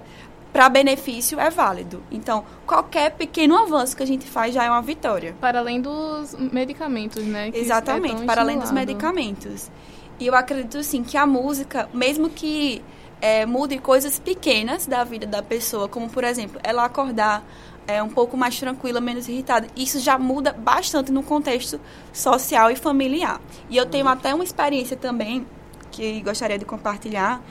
[0.52, 2.04] para benefício é válido.
[2.12, 5.36] Então, qualquer pequeno avanço que a gente faz já é uma vitória.
[5.40, 7.50] Para além dos medicamentos, né?
[7.54, 9.72] Exatamente, é para além dos medicamentos.
[10.20, 12.82] E eu acredito, sim, que a música, mesmo que
[13.22, 17.44] é, mude coisas pequenas da vida da pessoa, como por exemplo, ela acordar
[17.88, 19.68] é, um pouco mais tranquila, menos irritada.
[19.76, 21.80] Isso já muda bastante no contexto
[22.12, 23.40] social e familiar.
[23.70, 25.46] E eu tenho até uma experiência também
[25.92, 27.42] que gostaria de compartilhar,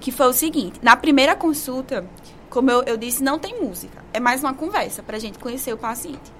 [0.00, 2.04] que foi o seguinte: na primeira consulta,
[2.50, 5.72] como eu, eu disse, não tem música, é mais uma conversa para a gente conhecer
[5.72, 6.32] o paciente.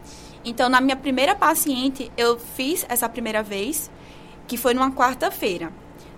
[0.44, 3.90] Então, na minha primeira paciente, eu fiz essa primeira vez,
[4.46, 5.72] que foi numa quarta-feira.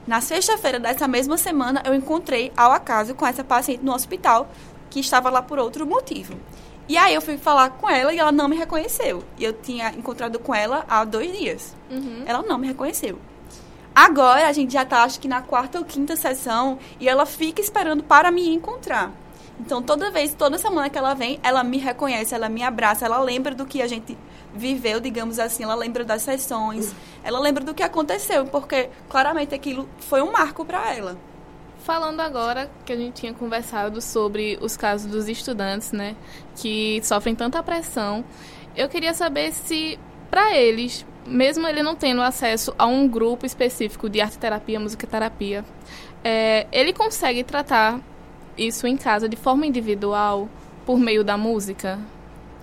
[0.07, 4.49] Na sexta-feira dessa mesma semana, eu encontrei ao acaso com essa paciente no hospital,
[4.89, 6.35] que estava lá por outro motivo.
[6.89, 9.25] E aí eu fui falar com ela e ela não me reconheceu.
[9.37, 11.75] E eu tinha encontrado com ela há dois dias.
[11.91, 12.23] Uhum.
[12.25, 13.19] Ela não me reconheceu.
[13.93, 17.61] Agora a gente já está, acho que na quarta ou quinta sessão, e ela fica
[17.61, 19.11] esperando para me encontrar.
[19.59, 23.19] Então, toda vez, toda semana que ela vem, ela me reconhece, ela me abraça, ela
[23.19, 24.17] lembra do que a gente
[24.57, 29.89] viveu, digamos assim, ela lembra das sessões, ela lembra do que aconteceu, porque claramente aquilo
[29.99, 31.17] foi um marco para ela.
[31.85, 36.17] Falando agora que a gente tinha conversado sobre os casos dos estudantes, né,
[36.57, 38.25] que sofrem tanta pressão,
[38.75, 39.99] eu queria saber se
[40.31, 45.07] para eles, mesmo ele não tendo acesso a um grupo específico de arte terapia, música
[45.07, 45.65] terapia,
[46.25, 48.01] é, ele consegue tratar
[48.59, 50.49] isso em casa de forma individual
[50.85, 51.99] por meio da música?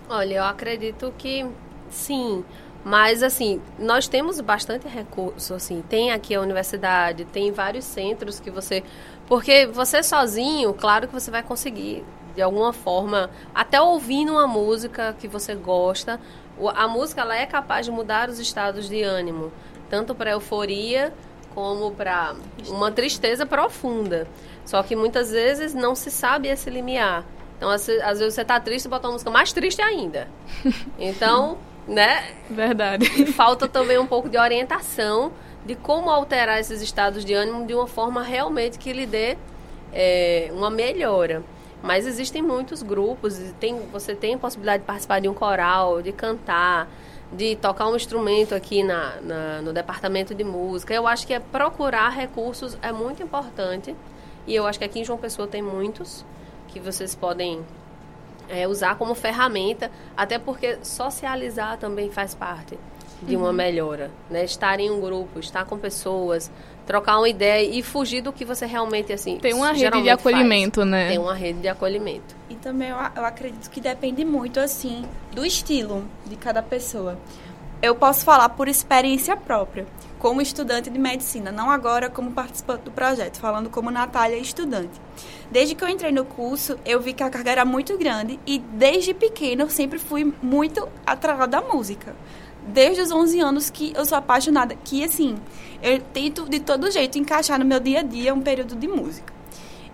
[0.10, 1.46] Olha, eu acredito que
[1.94, 2.44] sim.
[2.84, 5.82] Mas, assim, nós temos bastante recurso, assim.
[5.88, 8.84] Tem aqui a universidade, tem vários centros que você...
[9.26, 12.04] Porque você sozinho, claro que você vai conseguir,
[12.36, 16.20] de alguma forma, até ouvindo uma música que você gosta,
[16.76, 19.52] a música, ela é capaz de mudar os estados de ânimo.
[19.90, 21.14] Tanto para euforia,
[21.56, 22.36] como para
[22.68, 24.28] uma tristeza profunda.
[24.66, 27.24] Só que muitas vezes não se sabe esse limiar.
[27.58, 30.28] Então, às, vezes você está triste e bota uma música mais triste ainda.
[31.00, 31.58] Então
[31.88, 32.24] né?
[32.50, 33.06] Verdade.
[33.22, 35.32] E falta também um pouco de orientação
[35.66, 39.38] de como alterar esses estados de ânimo de uma forma realmente que lhe dê
[39.94, 41.44] é, uma melhora.
[41.82, 46.88] Mas existem muitos grupos, tem, você tem possibilidade de participar de um coral, de cantar,
[47.32, 50.94] de tocar um instrumento aqui na, na, no departamento de música.
[50.94, 53.96] Eu acho que é procurar recursos é muito importante.
[54.48, 56.26] E eu acho que aqui em João Pessoa tem muitos
[56.70, 57.64] que vocês podem
[58.50, 62.78] é, usar como ferramenta, até porque socializar também faz parte
[63.22, 63.54] de uma uhum.
[63.54, 64.44] melhora, né?
[64.44, 66.52] Estar em um grupo, estar com pessoas,
[66.86, 69.38] trocar uma ideia e fugir do que você realmente assim.
[69.38, 70.92] Tem uma rede de acolhimento, faz.
[70.92, 71.10] né?
[71.10, 72.36] Tem uma rede de acolhimento.
[72.50, 77.18] E também eu, eu acredito que depende muito assim do estilo de cada pessoa.
[77.84, 79.86] Eu posso falar por experiência própria,
[80.18, 85.02] como estudante de medicina, não agora como participante do projeto, falando como Natália estudante.
[85.52, 88.58] Desde que eu entrei no curso, eu vi que a carga era muito grande e
[88.58, 92.16] desde pequena eu sempre fui muito atrelada à música.
[92.66, 95.36] Desde os 11 anos que eu sou apaixonada, que assim,
[95.82, 99.34] eu tento de todo jeito encaixar no meu dia a dia um período de música.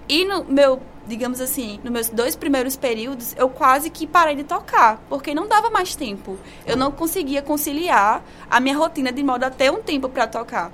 [0.08, 0.80] E no meu
[1.10, 5.48] digamos assim, nos meus dois primeiros períodos, eu quase que parei de tocar, porque não
[5.48, 6.38] dava mais tempo.
[6.66, 10.72] Eu não conseguia conciliar a minha rotina de modo a ter um tempo para tocar.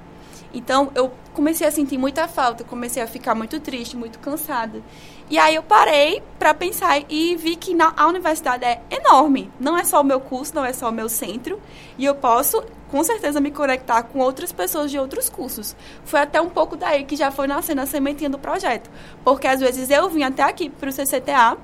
[0.53, 4.81] Então, eu comecei a sentir muita falta, comecei a ficar muito triste, muito cansada.
[5.29, 9.51] E aí eu parei para pensar e vi que na, a universidade é enorme.
[9.59, 11.59] Não é só o meu curso, não é só o meu centro.
[11.97, 12.63] E eu posso,
[12.95, 15.75] com certeza, me conectar com outras pessoas de outros cursos.
[16.05, 18.89] Foi até um pouco daí que já foi nascendo a sementinha do projeto.
[19.21, 21.57] Porque às vezes eu vim até aqui para o CCTA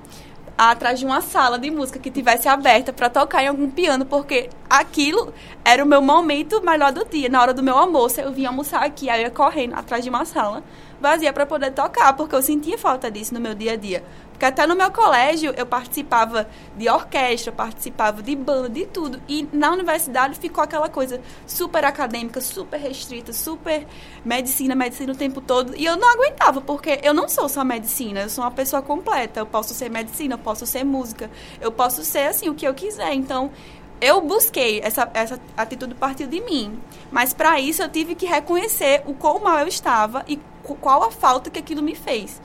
[0.58, 4.50] atrás de uma sala de música que tivesse aberta para tocar em algum piano, porque
[4.68, 5.32] aquilo
[5.64, 7.30] era o meu momento melhor do dia.
[7.30, 10.10] Na hora do meu almoço, eu vinha almoçar aqui, aí eu ia correndo atrás de
[10.10, 10.62] uma sala
[11.00, 14.04] vazia para poder tocar, porque eu sentia falta disso no meu dia a dia.
[14.42, 19.22] Porque até no meu colégio eu participava de orquestra, participava de banda, de tudo.
[19.28, 23.86] E na universidade ficou aquela coisa super acadêmica, super restrita, super
[24.24, 25.76] medicina, medicina o tempo todo.
[25.76, 29.38] E eu não aguentava, porque eu não sou só medicina, eu sou uma pessoa completa.
[29.38, 31.30] Eu posso ser medicina, eu posso ser música,
[31.60, 33.14] eu posso ser assim o que eu quiser.
[33.14, 33.52] Então,
[34.00, 36.80] eu busquei essa, essa atitude partir de mim.
[37.12, 40.36] Mas para isso eu tive que reconhecer o quão mal eu estava e
[40.80, 42.42] qual a falta que aquilo me fez.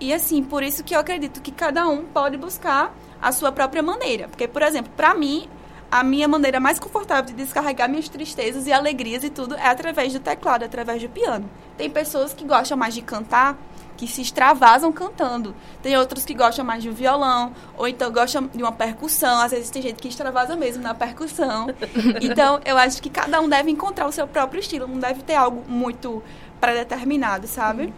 [0.00, 3.82] E assim, por isso que eu acredito que cada um pode buscar a sua própria
[3.82, 4.28] maneira.
[4.28, 5.48] Porque, por exemplo, para mim,
[5.90, 10.12] a minha maneira mais confortável de descarregar minhas tristezas e alegrias e tudo é através
[10.12, 11.48] do teclado, através do piano.
[11.76, 13.56] Tem pessoas que gostam mais de cantar,
[13.96, 15.54] que se extravasam cantando.
[15.82, 19.40] Tem outros que gostam mais de um violão, ou então gostam de uma percussão.
[19.40, 21.68] Às vezes tem gente que extravasa mesmo na percussão.
[22.20, 25.34] Então, eu acho que cada um deve encontrar o seu próprio estilo, não deve ter
[25.34, 26.22] algo muito
[26.60, 27.92] pré-determinado, sabe?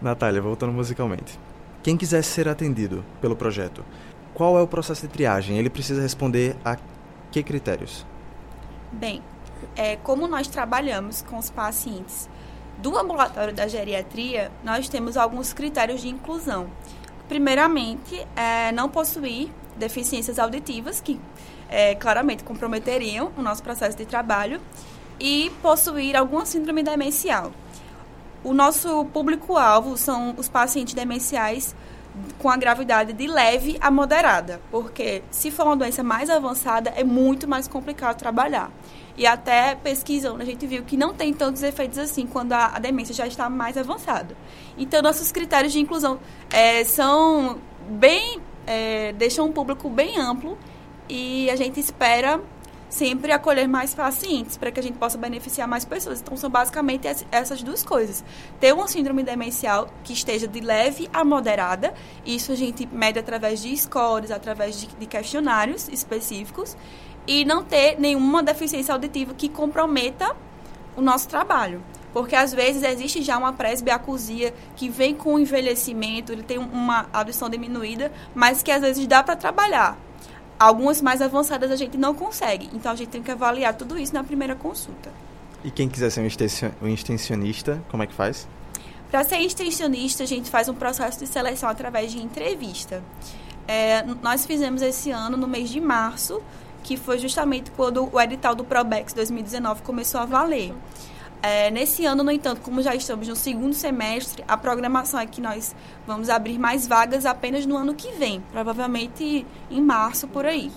[0.00, 1.38] Natália, voltando musicalmente.
[1.82, 3.84] Quem quiser ser atendido pelo projeto,
[4.34, 5.58] qual é o processo de triagem?
[5.58, 6.76] Ele precisa responder a
[7.30, 8.06] que critérios?
[8.92, 9.22] Bem,
[9.76, 12.28] é, como nós trabalhamos com os pacientes
[12.78, 16.68] do ambulatório da geriatria, nós temos alguns critérios de inclusão.
[17.28, 21.20] Primeiramente, é, não possuir deficiências auditivas, que
[21.68, 24.60] é, claramente comprometeriam o nosso processo de trabalho,
[25.20, 27.52] e possuir alguma síndrome demencial.
[28.44, 31.74] O nosso público-alvo são os pacientes demenciais
[32.38, 37.04] com a gravidade de leve a moderada, porque se for uma doença mais avançada, é
[37.04, 38.70] muito mais complicado trabalhar.
[39.16, 42.78] E até pesquisando, a gente viu que não tem tantos efeitos assim quando a, a
[42.78, 44.36] demência já está mais avançada.
[44.76, 46.20] Então, nossos critérios de inclusão
[46.50, 47.58] é, são
[47.88, 48.40] bem.
[48.64, 50.56] É, deixam um público bem amplo
[51.08, 52.38] e a gente espera
[52.88, 56.20] sempre acolher mais pacientes para que a gente possa beneficiar mais pessoas.
[56.20, 58.24] Então, são basicamente essas duas coisas.
[58.58, 61.92] Ter uma síndrome demencial que esteja de leve a moderada,
[62.24, 66.76] isso a gente mede através de scores, através de, de questionários específicos,
[67.26, 70.34] e não ter nenhuma deficiência auditiva que comprometa
[70.96, 71.82] o nosso trabalho.
[72.12, 77.06] Porque às vezes existe já uma presbiacusia que vem com o envelhecimento, ele tem uma
[77.12, 79.98] audição diminuída, mas que às vezes dá para trabalhar
[80.58, 82.68] Algumas mais avançadas a gente não consegue.
[82.72, 85.10] Então a gente tem que avaliar tudo isso na primeira consulta.
[85.62, 86.20] E quem quiser ser
[86.80, 88.46] um extensionista, como é que faz?
[89.10, 93.02] Para ser extensionista, a gente faz um processo de seleção através de entrevista.
[93.66, 96.42] é, nós fizemos esse ano, no mês de março,
[96.82, 100.74] que foi justamente quando o edital do Probex 2019 começou a valer.
[101.40, 105.40] É, nesse ano, no entanto, como já estamos no segundo semestre, a programação é que
[105.40, 105.74] nós
[106.06, 110.72] vamos abrir mais vagas apenas no ano que vem, provavelmente em março por aí.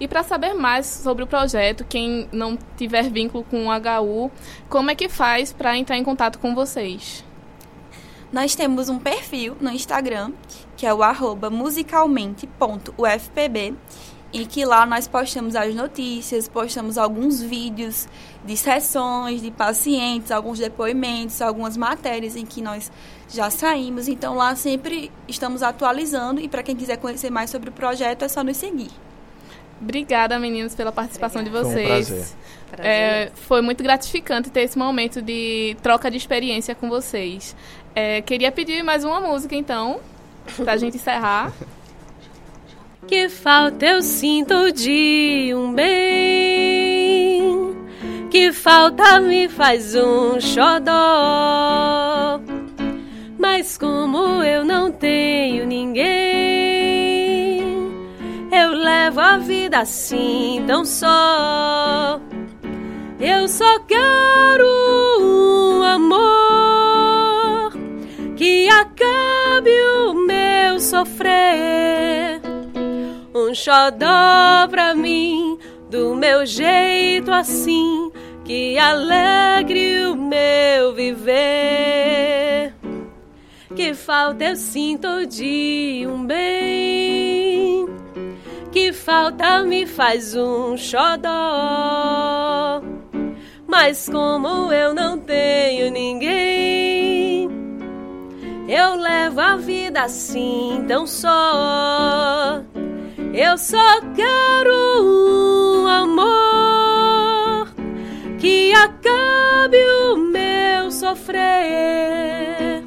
[0.00, 4.30] E para saber mais sobre o projeto, quem não tiver vínculo com o HU,
[4.68, 7.24] como é que faz para entrar em contato com vocês?
[8.32, 10.32] Nós temos um perfil no Instagram,
[10.76, 13.74] que é o arroba musicalmente.ufpb,
[14.36, 18.06] e que lá nós postamos as notícias, postamos alguns vídeos
[18.44, 22.92] de sessões de pacientes, alguns depoimentos, algumas matérias em que nós
[23.30, 24.08] já saímos.
[24.08, 28.28] Então lá sempre estamos atualizando e para quem quiser conhecer mais sobre o projeto é
[28.28, 28.90] só nos seguir.
[29.80, 31.68] Obrigada, meninos, pela participação Obrigada.
[31.68, 32.08] de vocês.
[32.08, 32.86] Foi, um prazer.
[32.86, 37.56] É, foi muito gratificante ter esse momento de troca de experiência com vocês.
[37.94, 39.98] É, queria pedir mais uma música, então,
[40.56, 41.54] pra gente encerrar.
[43.06, 47.46] Que falta eu sinto de um bem,
[48.30, 52.40] que falta me faz um xodó.
[53.38, 56.02] Mas como eu não tenho ninguém,
[58.50, 62.20] eu levo a vida assim tão só.
[63.20, 64.66] Eu só quero
[65.20, 67.72] um amor
[68.36, 72.45] que acabe o meu sofrer.
[73.38, 75.58] Um xodó pra mim,
[75.90, 78.10] do meu jeito assim,
[78.42, 82.74] que alegre o meu viver.
[83.74, 87.86] Que falta eu sinto de um bem,
[88.72, 91.30] que falta me faz um xodó.
[93.66, 97.50] Mas como eu não tenho ninguém,
[98.66, 102.64] eu levo a vida assim tão só.
[103.38, 104.72] Eu só quero
[105.04, 107.68] um amor
[108.38, 112.82] que acabe o meu sofrer.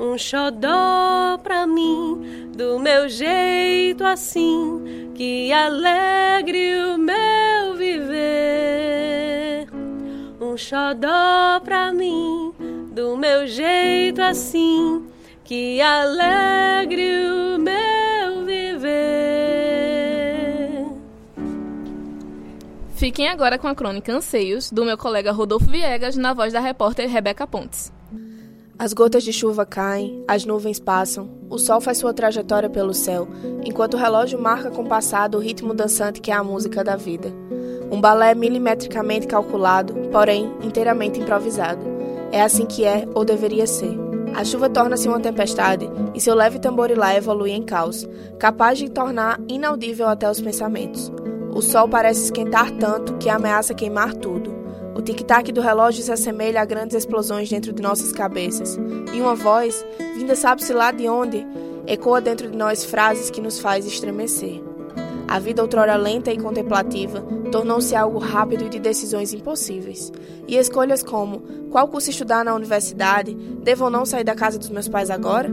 [0.00, 9.68] Um xodó pra mim, do meu jeito assim, que alegre o meu viver.
[10.40, 12.54] Um xodó pra mim,
[12.90, 15.04] do meu jeito assim,
[15.44, 17.93] que alegre o meu
[23.04, 27.06] Fiquem agora com a crônica Anseios, do meu colega Rodolfo Viegas, na voz da repórter
[27.06, 27.92] Rebeca Pontes.
[28.78, 33.28] As gotas de chuva caem, as nuvens passam, o sol faz sua trajetória pelo céu,
[33.62, 37.30] enquanto o relógio marca com passado o ritmo dançante que é a música da vida.
[37.92, 41.84] Um balé milimetricamente calculado, porém inteiramente improvisado.
[42.32, 43.94] É assim que é ou deveria ser.
[44.34, 49.38] A chuva torna-se uma tempestade e seu leve tamborilá evolui em caos, capaz de tornar
[49.46, 51.12] inaudível até os pensamentos.
[51.54, 54.52] O sol parece esquentar tanto que ameaça queimar tudo.
[54.92, 58.76] O tic-tac do relógio se assemelha a grandes explosões dentro de nossas cabeças.
[59.12, 59.86] E uma voz,
[60.16, 61.46] vinda sabe-se lá de onde,
[61.86, 64.60] ecoa dentro de nós frases que nos faz estremecer.
[65.28, 70.12] A vida outrora lenta e contemplativa tornou-se algo rápido e de decisões impossíveis.
[70.48, 71.40] E escolhas como
[71.70, 73.32] qual curso estudar na universidade,
[73.62, 75.48] devo ou não sair da casa dos meus pais agora?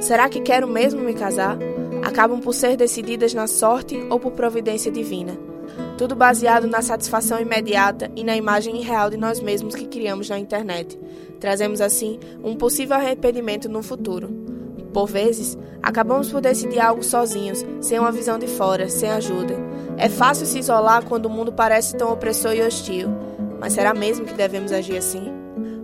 [0.00, 1.58] Será que quero mesmo me casar?
[2.02, 5.38] Acabam por ser decididas na sorte ou por providência divina.
[5.96, 10.38] Tudo baseado na satisfação imediata e na imagem irreal de nós mesmos que criamos na
[10.38, 10.98] internet.
[11.38, 14.28] Trazemos assim um possível arrependimento no futuro.
[14.92, 19.54] Por vezes, acabamos por decidir algo sozinhos, sem uma visão de fora, sem ajuda.
[19.96, 23.08] É fácil se isolar quando o mundo parece tão opressor e hostil,
[23.60, 25.39] mas será mesmo que devemos agir assim?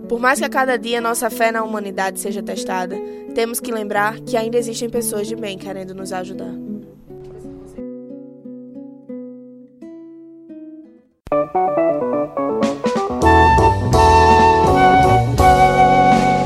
[0.08, 2.96] Por mais que a cada dia nossa fé na humanidade seja testada,
[3.34, 6.54] temos que lembrar que ainda existem pessoas de bem querendo nos ajudar.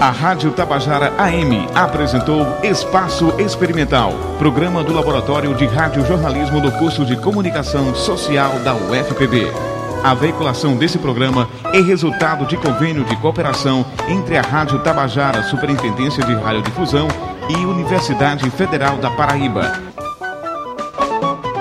[0.00, 7.14] A Rádio Tabajara AM apresentou Espaço Experimental, programa do Laboratório de Radiojornalismo do curso de
[7.16, 9.69] Comunicação Social da UFPB.
[10.02, 16.24] A veiculação desse programa é resultado de convênio de cooperação entre a Rádio Tabajara, Superintendência
[16.24, 17.06] de Radiodifusão
[17.50, 19.78] e Universidade Federal da Paraíba.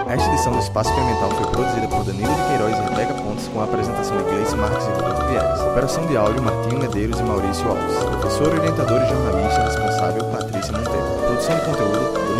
[0.07, 3.59] Esta edição do Espaço Experimental foi produzida por Danilo de Queiroz e Rebeca Pontes com
[3.59, 5.61] a apresentação de Gleice Marques e Rodolfo Viegas.
[5.61, 8.03] Operação de áudio Martinho Medeiros e Maurício Alves.
[8.03, 11.05] Professor, orientador e jornalista responsável Patrícia Monteiro.
[11.27, 12.38] Produção de conteúdo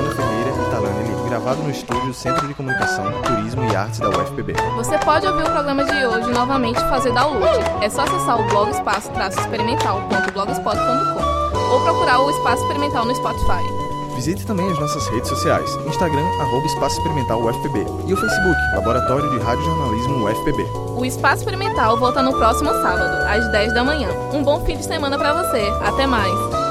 [1.29, 4.55] Gravado no estúdio Centro de Comunicação, Turismo e Artes da UFPB.
[4.75, 7.59] Você pode ouvir o programa de hoje novamente e fazer download.
[7.83, 13.61] É só acessar o blog espaço-experimental.blogspot.com ou procurar o Espaço Experimental no Spotify.
[14.15, 19.29] Visite também as nossas redes sociais, Instagram, arroba Espaço Experimental UFPB e o Facebook, Laboratório
[19.29, 20.63] de Rádio Jornalismo UFPB.
[20.97, 24.09] O Espaço Experimental volta no próximo sábado, às 10 da manhã.
[24.33, 25.61] Um bom fim de semana para você.
[25.85, 26.68] Até mais!